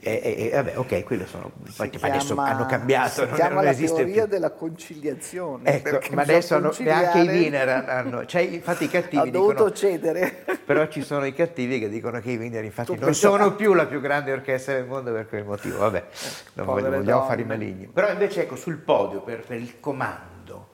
E, 0.00 0.20
e- 0.22 0.50
vabbè, 0.52 0.76
ok, 0.78 1.02
quello 1.02 1.24
sono. 1.26 1.50
Si 1.70 1.80
ma 2.00 2.08
adesso 2.08 2.34
chiama- 2.34 2.48
hanno 2.50 2.66
cambiato, 2.66 3.08
si 3.10 3.20
non, 3.24 3.34
chiama 3.34 3.54
non 3.54 3.64
la 3.64 3.72
teoria 3.74 4.22
più. 4.24 4.26
della 4.26 4.50
conciliazione. 4.50 5.82
Ecco, 5.82 6.14
ma 6.14 6.22
adesso 6.22 6.54
hanno, 6.56 6.66
conciliare- 6.66 7.06
anche 7.06 7.18
i 7.20 7.26
Wiener 7.34 7.68
hanno, 7.68 8.26
cioè, 8.26 8.42
infatti 8.42 8.84
i 8.84 8.88
cattivi 8.88 9.16
ha 9.28 9.30
dovuto 9.30 9.52
dicono, 9.52 9.72
cedere. 9.72 10.44
però 10.64 10.86
ci 10.88 11.02
sono 11.02 11.24
i 11.24 11.32
cattivi 11.32 11.78
che 11.78 11.88
dicono 11.88 12.20
che 12.20 12.32
i 12.32 12.36
Wiener 12.36 12.64
infatti 12.64 12.88
Tu 12.92 12.94
non 12.96 13.04
pensa- 13.06 13.28
sono 13.30 13.54
più 13.54 13.72
la 13.72 13.86
più 13.86 14.00
grande 14.00 14.32
orchestra 14.32 14.74
del 14.74 14.84
mondo 14.84 15.10
per 15.12 15.26
quel 15.26 15.44
motivo, 15.44 15.78
vabbè, 15.78 16.04
non 16.54 16.66
povere 16.66 16.88
vogliamo 16.98 17.20
donne. 17.20 17.26
fare 17.28 17.40
i 17.40 17.44
maligni. 17.46 17.86
Però 17.86 18.10
invece 18.10 18.42
ecco 18.42 18.56
sul 18.56 18.76
podio 18.76 19.22
per, 19.22 19.40
per 19.40 19.56
il 19.58 19.80
comando, 19.80 20.68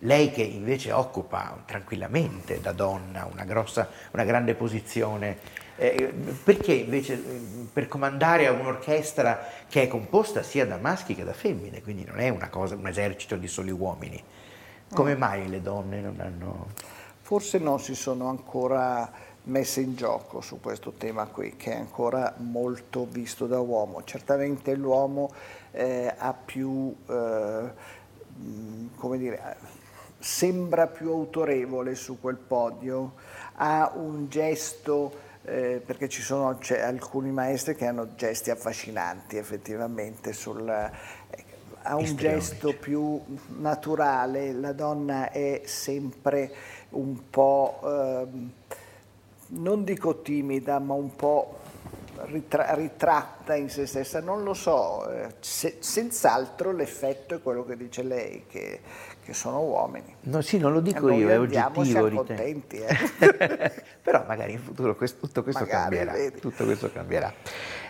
lei 0.00 0.30
che 0.30 0.42
invece 0.42 0.92
occupa 0.92 1.62
tranquillamente 1.64 2.60
da 2.60 2.72
donna 2.72 3.26
una, 3.32 3.44
grossa, 3.44 3.88
una 4.12 4.24
grande 4.24 4.54
posizione, 4.54 5.64
eh, 5.76 6.12
perché 6.42 6.72
invece 6.72 7.14
eh, 7.14 7.40
per 7.72 7.88
comandare 7.88 8.46
a 8.46 8.52
un'orchestra 8.52 9.46
che 9.68 9.82
è 9.82 9.88
composta 9.88 10.42
sia 10.42 10.66
da 10.66 10.78
maschi 10.78 11.14
che 11.14 11.24
da 11.24 11.32
femmine, 11.32 11.82
quindi 11.82 12.04
non 12.04 12.18
è 12.18 12.28
una 12.28 12.48
cosa, 12.48 12.74
un 12.74 12.86
esercito 12.86 13.36
di 13.36 13.48
soli 13.48 13.70
uomini, 13.70 14.22
come 14.92 15.14
Mm. 15.14 15.18
mai 15.18 15.48
le 15.48 15.62
donne 15.62 16.00
non 16.00 16.20
hanno... 16.20 16.66
Forse 17.20 17.58
non 17.58 17.80
si 17.80 17.94
sono 17.96 18.28
ancora 18.28 19.10
messe 19.44 19.80
in 19.80 19.96
gioco 19.96 20.40
su 20.40 20.60
questo 20.60 20.92
tema 20.92 21.26
qui, 21.26 21.56
che 21.56 21.72
è 21.72 21.76
ancora 21.76 22.34
molto 22.38 23.06
visto 23.10 23.46
da 23.46 23.58
uomo. 23.60 24.04
Certamente 24.04 24.74
l'uomo 24.74 25.32
eh, 25.72 26.12
ha 26.16 26.32
più, 26.32 26.94
eh, 27.08 27.70
mh, 28.36 28.86
come 28.96 29.18
dire, 29.18 29.56
sembra 30.18 30.86
più 30.86 31.10
autorevole 31.10 31.94
su 31.94 32.20
quel 32.20 32.36
podio, 32.36 33.14
ha 33.54 33.92
un 33.94 34.28
gesto, 34.28 35.12
eh, 35.46 35.80
perché 35.84 36.08
ci 36.08 36.22
sono 36.22 36.58
alcuni 36.82 37.30
maestri 37.30 37.76
che 37.76 37.86
hanno 37.86 38.14
gesti 38.14 38.50
affascinanti 38.50 39.36
effettivamente 39.36 40.32
sul... 40.32 40.68
eh, 40.68 41.44
ha 41.82 41.94
un 41.94 42.16
gesto 42.16 42.74
più 42.74 43.20
naturale, 43.58 44.52
la 44.52 44.72
donna 44.72 45.30
è 45.30 45.62
sempre 45.66 46.52
un 46.90 47.30
po', 47.30 47.80
ehm, 47.84 48.50
non 49.48 49.84
dico 49.84 50.20
timida, 50.20 50.80
ma 50.80 50.94
un 50.94 51.14
po' 51.14 51.58
ritra- 52.24 52.74
ritratta 52.74 53.54
in 53.54 53.68
se 53.68 53.86
stessa, 53.86 54.20
non 54.20 54.42
lo 54.42 54.54
so, 54.54 55.08
eh, 55.10 55.34
se- 55.40 55.76
senz'altro 55.80 56.72
l'effetto 56.72 57.34
è 57.34 57.42
quello 57.42 57.64
che 57.64 57.76
dice 57.76 58.02
lei, 58.02 58.44
che, 58.48 58.80
che 59.22 59.32
sono 59.34 59.60
uomini. 59.62 60.14
No, 60.22 60.40
sì, 60.40 60.58
non 60.58 60.72
lo 60.72 60.80
dico 60.80 61.10
io, 61.10 61.28
è 61.28 61.38
oggettivo. 61.38 61.84
siamo 61.84 62.08
contenti. 62.10 62.78
eh. 62.78 63.82
Però 64.02 64.24
magari 64.26 64.52
in 64.52 64.60
futuro 64.60 64.94
questo- 64.96 65.20
tutto 65.26 65.42
questo 65.42 65.62
Magari, 65.64 65.96
cambierà. 65.96 66.30
Tutto 66.40 66.64
questo 66.64 66.90
cambierà. 66.92 67.32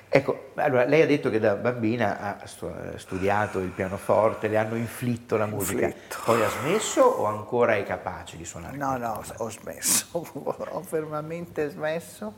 Ecco, 0.09 0.51
allora 0.55 0.85
lei 0.85 1.03
ha 1.03 1.07
detto 1.07 1.31
che 1.31 1.41
da 1.41 1.57
bambina 1.57 2.39
ha 2.41 2.47
stu- 2.47 2.95
studiato 2.97 3.59
il 3.59 3.71
pianoforte, 3.71 4.47
le 4.49 4.57
hanno 4.57 4.77
inflitto 4.77 5.37
la 5.37 5.47
musica. 5.47 5.87
Inflitto. 5.87 6.17
Poi 6.25 6.43
ha 6.45 6.49
smesso 6.49 7.03
o 7.03 7.25
ancora 7.25 7.75
è 7.75 7.83
capace 7.83 8.37
di 8.37 8.45
suonare? 8.45 8.77
No, 8.77 8.97
no, 8.97 9.21
ho 9.39 9.51
smesso, 9.51 10.07
ho 10.33 10.83
fermamente 10.83 11.69
smesso 11.71 12.35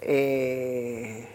e, 0.00 1.26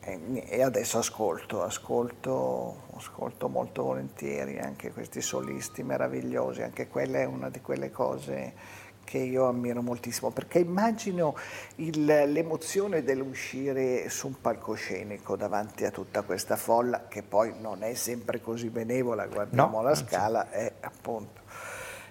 e- 0.00 0.62
adesso 0.62 0.98
ascolto, 0.98 1.62
ascolto, 1.62 2.84
ascolto 2.96 3.48
molto 3.48 3.82
volentieri 3.82 4.58
anche 4.58 4.90
questi 4.92 5.20
solisti 5.20 5.82
meravigliosi, 5.82 6.62
anche 6.62 6.88
quella 6.88 7.18
è 7.18 7.24
una 7.24 7.50
di 7.50 7.60
quelle 7.60 7.90
cose 7.90 8.84
che 9.04 9.18
io 9.18 9.46
ammiro 9.46 9.82
moltissimo, 9.82 10.30
perché 10.30 10.58
immagino 10.58 11.36
il- 11.76 12.04
l'emozione 12.04 13.04
dell'uscire 13.04 14.08
su 14.08 14.26
un 14.26 14.40
palcoscenico 14.40 15.36
davanti 15.36 15.84
a 15.84 15.92
tutta 15.92 16.22
questa 16.22 16.56
folla, 16.56 17.06
che 17.06 17.22
poi 17.22 17.54
non 17.60 17.84
è 17.84 17.94
sempre 17.94 18.40
così 18.40 18.68
benevola, 18.68 19.26
guardiamo 19.26 19.76
No, 19.76 19.82
la 19.82 19.94
scala, 19.94 20.50
è 20.50 20.72
appunto 20.80 21.42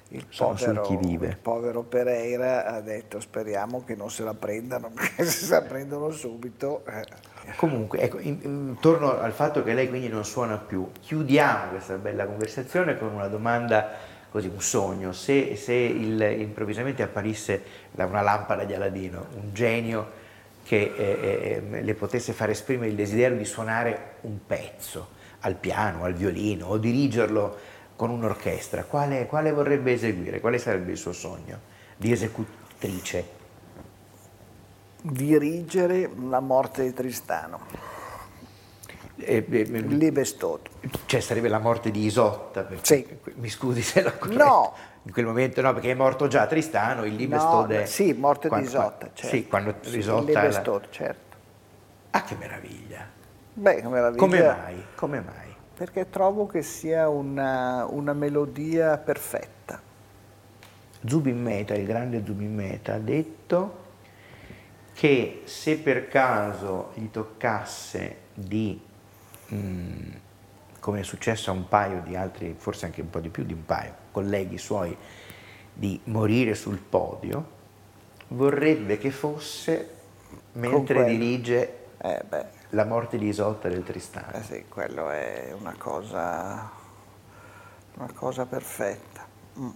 il 0.09 0.25
povero, 0.37 0.83
il 1.29 1.37
povero 1.37 1.81
Pereira 1.83 2.65
ha 2.65 2.79
detto 2.81 3.19
speriamo 3.19 3.83
che 3.83 3.95
non 3.95 4.11
se 4.11 4.23
la 4.23 4.33
prendano, 4.33 4.91
perché 4.93 5.25
se 5.25 5.49
la 5.49 5.61
prendono 5.61 6.11
subito... 6.11 6.83
eh. 6.85 7.03
Comunque, 7.57 7.99
ecco, 7.99 8.19
in- 8.19 8.39
intorno 8.43 9.19
al 9.19 9.31
fatto 9.31 9.63
che 9.63 9.73
lei 9.73 9.89
quindi 9.89 10.07
non 10.07 10.23
suona 10.25 10.57
più, 10.57 10.89
chiudiamo 10.99 11.71
questa 11.71 11.95
bella 11.97 12.25
conversazione 12.25 12.97
con 12.97 13.09
una 13.13 13.27
domanda, 13.27 13.89
così 14.29 14.47
un 14.47 14.61
sogno. 14.61 15.11
Se, 15.11 15.55
se 15.55 15.73
il- 15.73 16.21
improvvisamente 16.39 17.03
apparisse 17.03 17.63
la- 17.91 18.05
una 18.05 18.21
lampada 18.21 18.63
di 18.63 18.73
Aladino, 18.73 19.25
un 19.41 19.53
genio 19.53 20.23
che 20.63 20.93
eh, 20.97 21.63
eh, 21.71 21.81
le 21.81 21.93
potesse 21.93 22.33
far 22.33 22.49
esprimere 22.49 22.89
il 22.89 22.95
desiderio 22.95 23.37
di 23.37 23.45
suonare 23.45 24.13
un 24.21 24.39
pezzo 24.45 25.09
al 25.41 25.55
piano, 25.55 26.03
al 26.03 26.13
violino 26.13 26.65
o 26.67 26.77
dirigerlo 26.77 27.55
con 27.95 28.09
un'orchestra, 28.09 28.83
quale, 28.83 29.25
quale 29.25 29.51
vorrebbe 29.51 29.93
eseguire? 29.93 30.39
Quale 30.39 30.57
sarebbe 30.57 30.91
il 30.91 30.97
suo 30.97 31.13
sogno 31.13 31.59
di 31.97 32.11
esecutrice? 32.11 33.43
dirigere 35.11 36.09
la 36.27 36.39
morte 36.39 36.83
di 36.83 36.93
Tristano. 36.93 37.93
Eh, 39.17 39.45
eh, 39.49 39.63
Libestod. 39.63 40.67
Cioè 41.05 41.19
sarebbe 41.19 41.47
la 41.47 41.59
morte 41.59 41.91
di 41.91 42.05
Isotta. 42.05 42.67
Sì. 42.81 43.07
Mi 43.35 43.49
scusi 43.49 43.81
se 43.81 44.01
l'ho 44.01 44.13
corretto. 44.17 44.43
No. 44.43 44.73
In 45.03 45.11
quel 45.11 45.25
momento 45.25 45.61
no, 45.61 45.71
perché 45.73 45.91
è 45.91 45.93
morto 45.93 46.27
già 46.27 46.47
Tristano, 46.47 47.05
il 47.05 47.13
Libestod 47.13 47.69
no, 47.69 47.77
è... 47.77 47.85
Sì, 47.85 48.13
morte 48.13 48.47
quando, 48.47 48.67
di 48.67 48.73
Isotta, 48.73 49.09
certo. 49.13 49.35
Sì, 49.35 49.47
quando 49.47 49.75
Isotta... 49.83 50.31
Il 50.31 50.37
Libestod, 50.37 50.81
la... 50.81 50.87
certo. 50.89 51.35
Ah, 52.09 52.23
che 52.23 52.35
meraviglia. 52.35 53.07
Beh, 53.53 53.75
che 53.75 53.87
meraviglia. 53.87 54.19
Come 54.19 54.41
mai? 54.41 54.85
Come 54.95 55.21
mai? 55.21 55.44
Perché 55.75 56.09
trovo 56.09 56.45
che 56.45 56.61
sia 56.61 57.09
una, 57.09 57.85
una 57.85 58.13
melodia 58.13 58.97
perfetta. 58.97 59.81
Zubin 61.05 61.41
Mehta, 61.41 61.75
il 61.75 61.85
grande 61.85 62.23
Zubin 62.25 62.53
Mehta, 62.53 62.93
ha 62.93 62.99
detto 62.99 63.83
che 64.93 65.41
se 65.43 65.77
per 65.77 66.07
caso 66.07 66.91
gli 66.93 67.09
toccasse 67.11 68.17
di, 68.33 68.79
mh, 69.47 69.55
mm, 69.55 70.11
come 70.79 71.01
è 71.01 71.03
successo 71.03 71.51
a 71.51 71.53
un 71.53 71.67
paio 71.67 72.01
di 72.01 72.15
altri, 72.15 72.55
forse 72.57 72.85
anche 72.85 73.01
un 73.01 73.09
po' 73.09 73.19
di 73.19 73.29
più 73.29 73.43
di 73.43 73.53
un 73.53 73.65
paio, 73.65 73.93
colleghi 74.11 74.57
suoi, 74.57 74.95
di 75.73 75.99
morire 76.05 76.55
sul 76.55 76.77
podio, 76.77 77.53
vorrebbe 78.29 78.97
che 78.97 79.11
fosse 79.11 79.89
mentre 80.53 81.03
dirige 81.03 81.83
eh 81.97 82.63
la 82.75 82.85
morte 82.85 83.17
di 83.17 83.27
Isotta 83.27 83.69
del 83.69 83.83
Tristano. 83.83 84.33
Eh 84.33 84.43
sì, 84.43 84.65
quello 84.67 85.09
è 85.09 85.55
una 85.57 85.75
cosa, 85.77 86.69
una 87.95 88.11
cosa 88.13 88.45
perfetta. 88.45 89.25
Mm 89.59 89.69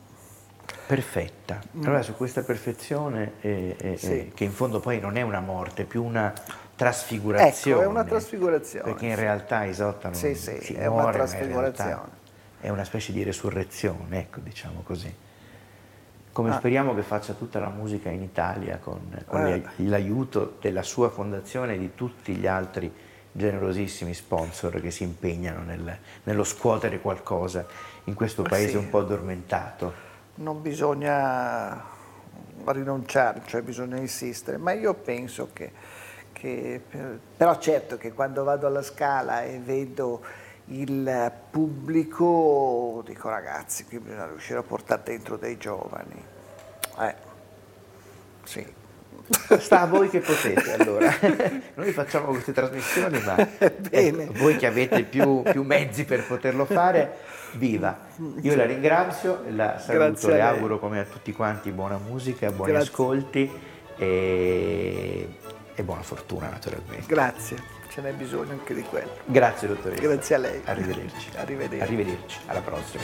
perfetta. 0.89 1.61
Mm. 1.77 1.83
Allora 1.83 2.01
su 2.01 2.15
questa 2.15 2.41
perfezione, 2.41 3.33
eh, 3.41 3.75
eh, 3.79 3.97
sì. 3.97 4.11
eh, 4.11 4.31
che 4.33 4.43
in 4.43 4.51
fondo 4.51 4.79
poi 4.79 4.99
non 4.99 5.17
è 5.17 5.21
una 5.21 5.39
morte, 5.39 5.83
è 5.83 5.85
più 5.85 6.03
una 6.03 6.33
trasfigurazione. 6.75 7.81
Ecco, 7.81 7.89
è 7.89 7.91
una 7.91 8.03
trasfigurazione. 8.03 8.85
Perché 8.85 9.05
in 9.05 9.15
realtà 9.15 9.65
Isotta 9.65 10.09
non 10.09 10.17
sì, 10.17 10.33
sì, 10.33 10.57
si 10.61 10.73
è 10.73 10.87
muore, 10.87 11.03
una 11.03 11.11
trasfigurazione. 11.11 12.17
È 12.59 12.69
una 12.69 12.83
specie 12.85 13.11
di 13.11 13.21
resurrezione, 13.21 14.19
ecco, 14.19 14.39
diciamo 14.39 14.81
così. 14.81 15.13
Come 16.31 16.51
ah. 16.51 16.53
speriamo 16.53 16.93
che 16.95 17.01
faccia 17.01 17.33
tutta 17.33 17.59
la 17.59 17.69
musica 17.69 18.09
in 18.09 18.21
Italia 18.21 18.77
con, 18.77 18.99
con 19.25 19.45
eh. 19.45 19.63
l'aiuto 19.77 20.57
della 20.61 20.83
sua 20.83 21.09
fondazione 21.09 21.75
e 21.75 21.77
di 21.79 21.95
tutti 21.95 22.35
gli 22.35 22.47
altri 22.47 22.91
generosissimi 23.31 24.13
sponsor 24.13 24.81
che 24.81 24.91
si 24.91 25.03
impegnano 25.03 25.63
nel, 25.63 25.97
nello 26.23 26.43
scuotere 26.43 26.99
qualcosa 26.99 27.65
in 28.05 28.13
questo 28.13 28.41
paese 28.43 28.69
sì. 28.69 28.75
un 28.77 28.89
po' 28.89 28.99
addormentato 28.99 30.07
non 30.39 30.61
bisogna 30.61 31.83
rinunciare, 32.65 33.41
cioè 33.45 33.61
bisogna 33.61 33.97
insistere, 33.97 34.57
ma 34.57 34.71
io 34.71 34.93
penso 34.93 35.49
che, 35.53 35.71
che 36.31 36.81
però 37.35 37.57
certo 37.57 37.97
che 37.97 38.13
quando 38.13 38.43
vado 38.43 38.67
alla 38.67 38.81
scala 38.81 39.43
e 39.43 39.59
vedo 39.59 40.21
il 40.71 41.31
pubblico 41.49 43.03
dico 43.05 43.29
ragazzi 43.29 43.85
qui 43.85 43.99
bisogna 43.99 44.27
riuscire 44.27 44.59
a 44.59 44.63
portare 44.63 45.01
dentro 45.03 45.37
dei 45.37 45.57
giovani. 45.57 46.23
Eh, 46.99 47.15
sì. 48.43 48.77
Sta 49.59 49.81
a 49.81 49.85
voi 49.85 50.09
che 50.09 50.19
potete 50.19 50.73
allora. 50.73 51.13
Noi 51.75 51.91
facciamo 51.91 52.27
queste 52.27 52.51
trasmissioni, 52.51 53.21
ma 53.23 53.35
ecco, 53.89 54.31
voi 54.33 54.57
che 54.57 54.65
avete 54.65 55.03
più, 55.03 55.41
più, 55.43 55.63
mezzi 55.63 56.05
per 56.05 56.25
poterlo 56.25 56.65
fare, 56.65 57.17
viva. 57.53 58.07
Io 58.41 58.55
la 58.55 58.65
ringrazio, 58.65 59.43
la 59.49 59.79
saluto, 59.79 60.29
le 60.29 60.41
auguro 60.41 60.79
come 60.79 60.99
a 60.99 61.03
tutti 61.03 61.31
quanti 61.31 61.71
buona 61.71 61.97
musica, 61.97 62.51
buoni 62.51 62.71
Grazie. 62.71 62.89
ascolti 62.89 63.51
e, 63.97 65.29
e 65.75 65.83
buona 65.83 66.01
fortuna 66.01 66.49
naturalmente. 66.49 67.05
Grazie, 67.07 67.57
ce 67.99 68.01
n'è 68.01 68.13
bisogno 68.13 68.51
anche 68.51 68.73
di 68.73 68.81
quello. 68.81 69.17
Grazie 69.25 69.67
dottoressa. 69.67 70.01
Grazie 70.01 70.35
a 70.35 70.37
lei. 70.37 70.61
Arrivederci. 70.63 71.29
Arrivederci. 71.35 71.83
Arrivederci. 71.83 72.39
Alla 72.45 72.61
prossima. 72.61 73.03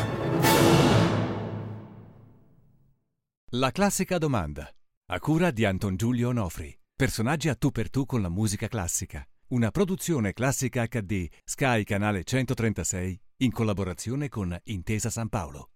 La 3.51 3.71
classica 3.71 4.17
domanda 4.17 4.69
a 5.07 5.19
cura 5.19 5.51
di 5.51 5.65
Anton 5.65 5.95
Giulio 5.95 6.29
Onofri. 6.29 6.75
Personaggi 6.95 7.49
a 7.49 7.55
tu 7.55 7.71
per 7.71 7.89
tu 7.89 8.05
con 8.05 8.21
la 8.21 8.29
musica 8.29 8.67
classica. 8.67 9.25
Una 9.47 9.69
produzione 9.69 10.33
classica 10.33 10.87
HD, 10.87 11.27
Sky 11.43 11.83
Canale 11.83 12.23
136, 12.23 13.21
in 13.37 13.51
collaborazione 13.51 14.29
con 14.29 14.57
Intesa 14.63 15.09
San 15.09 15.29
Paolo. 15.29 15.74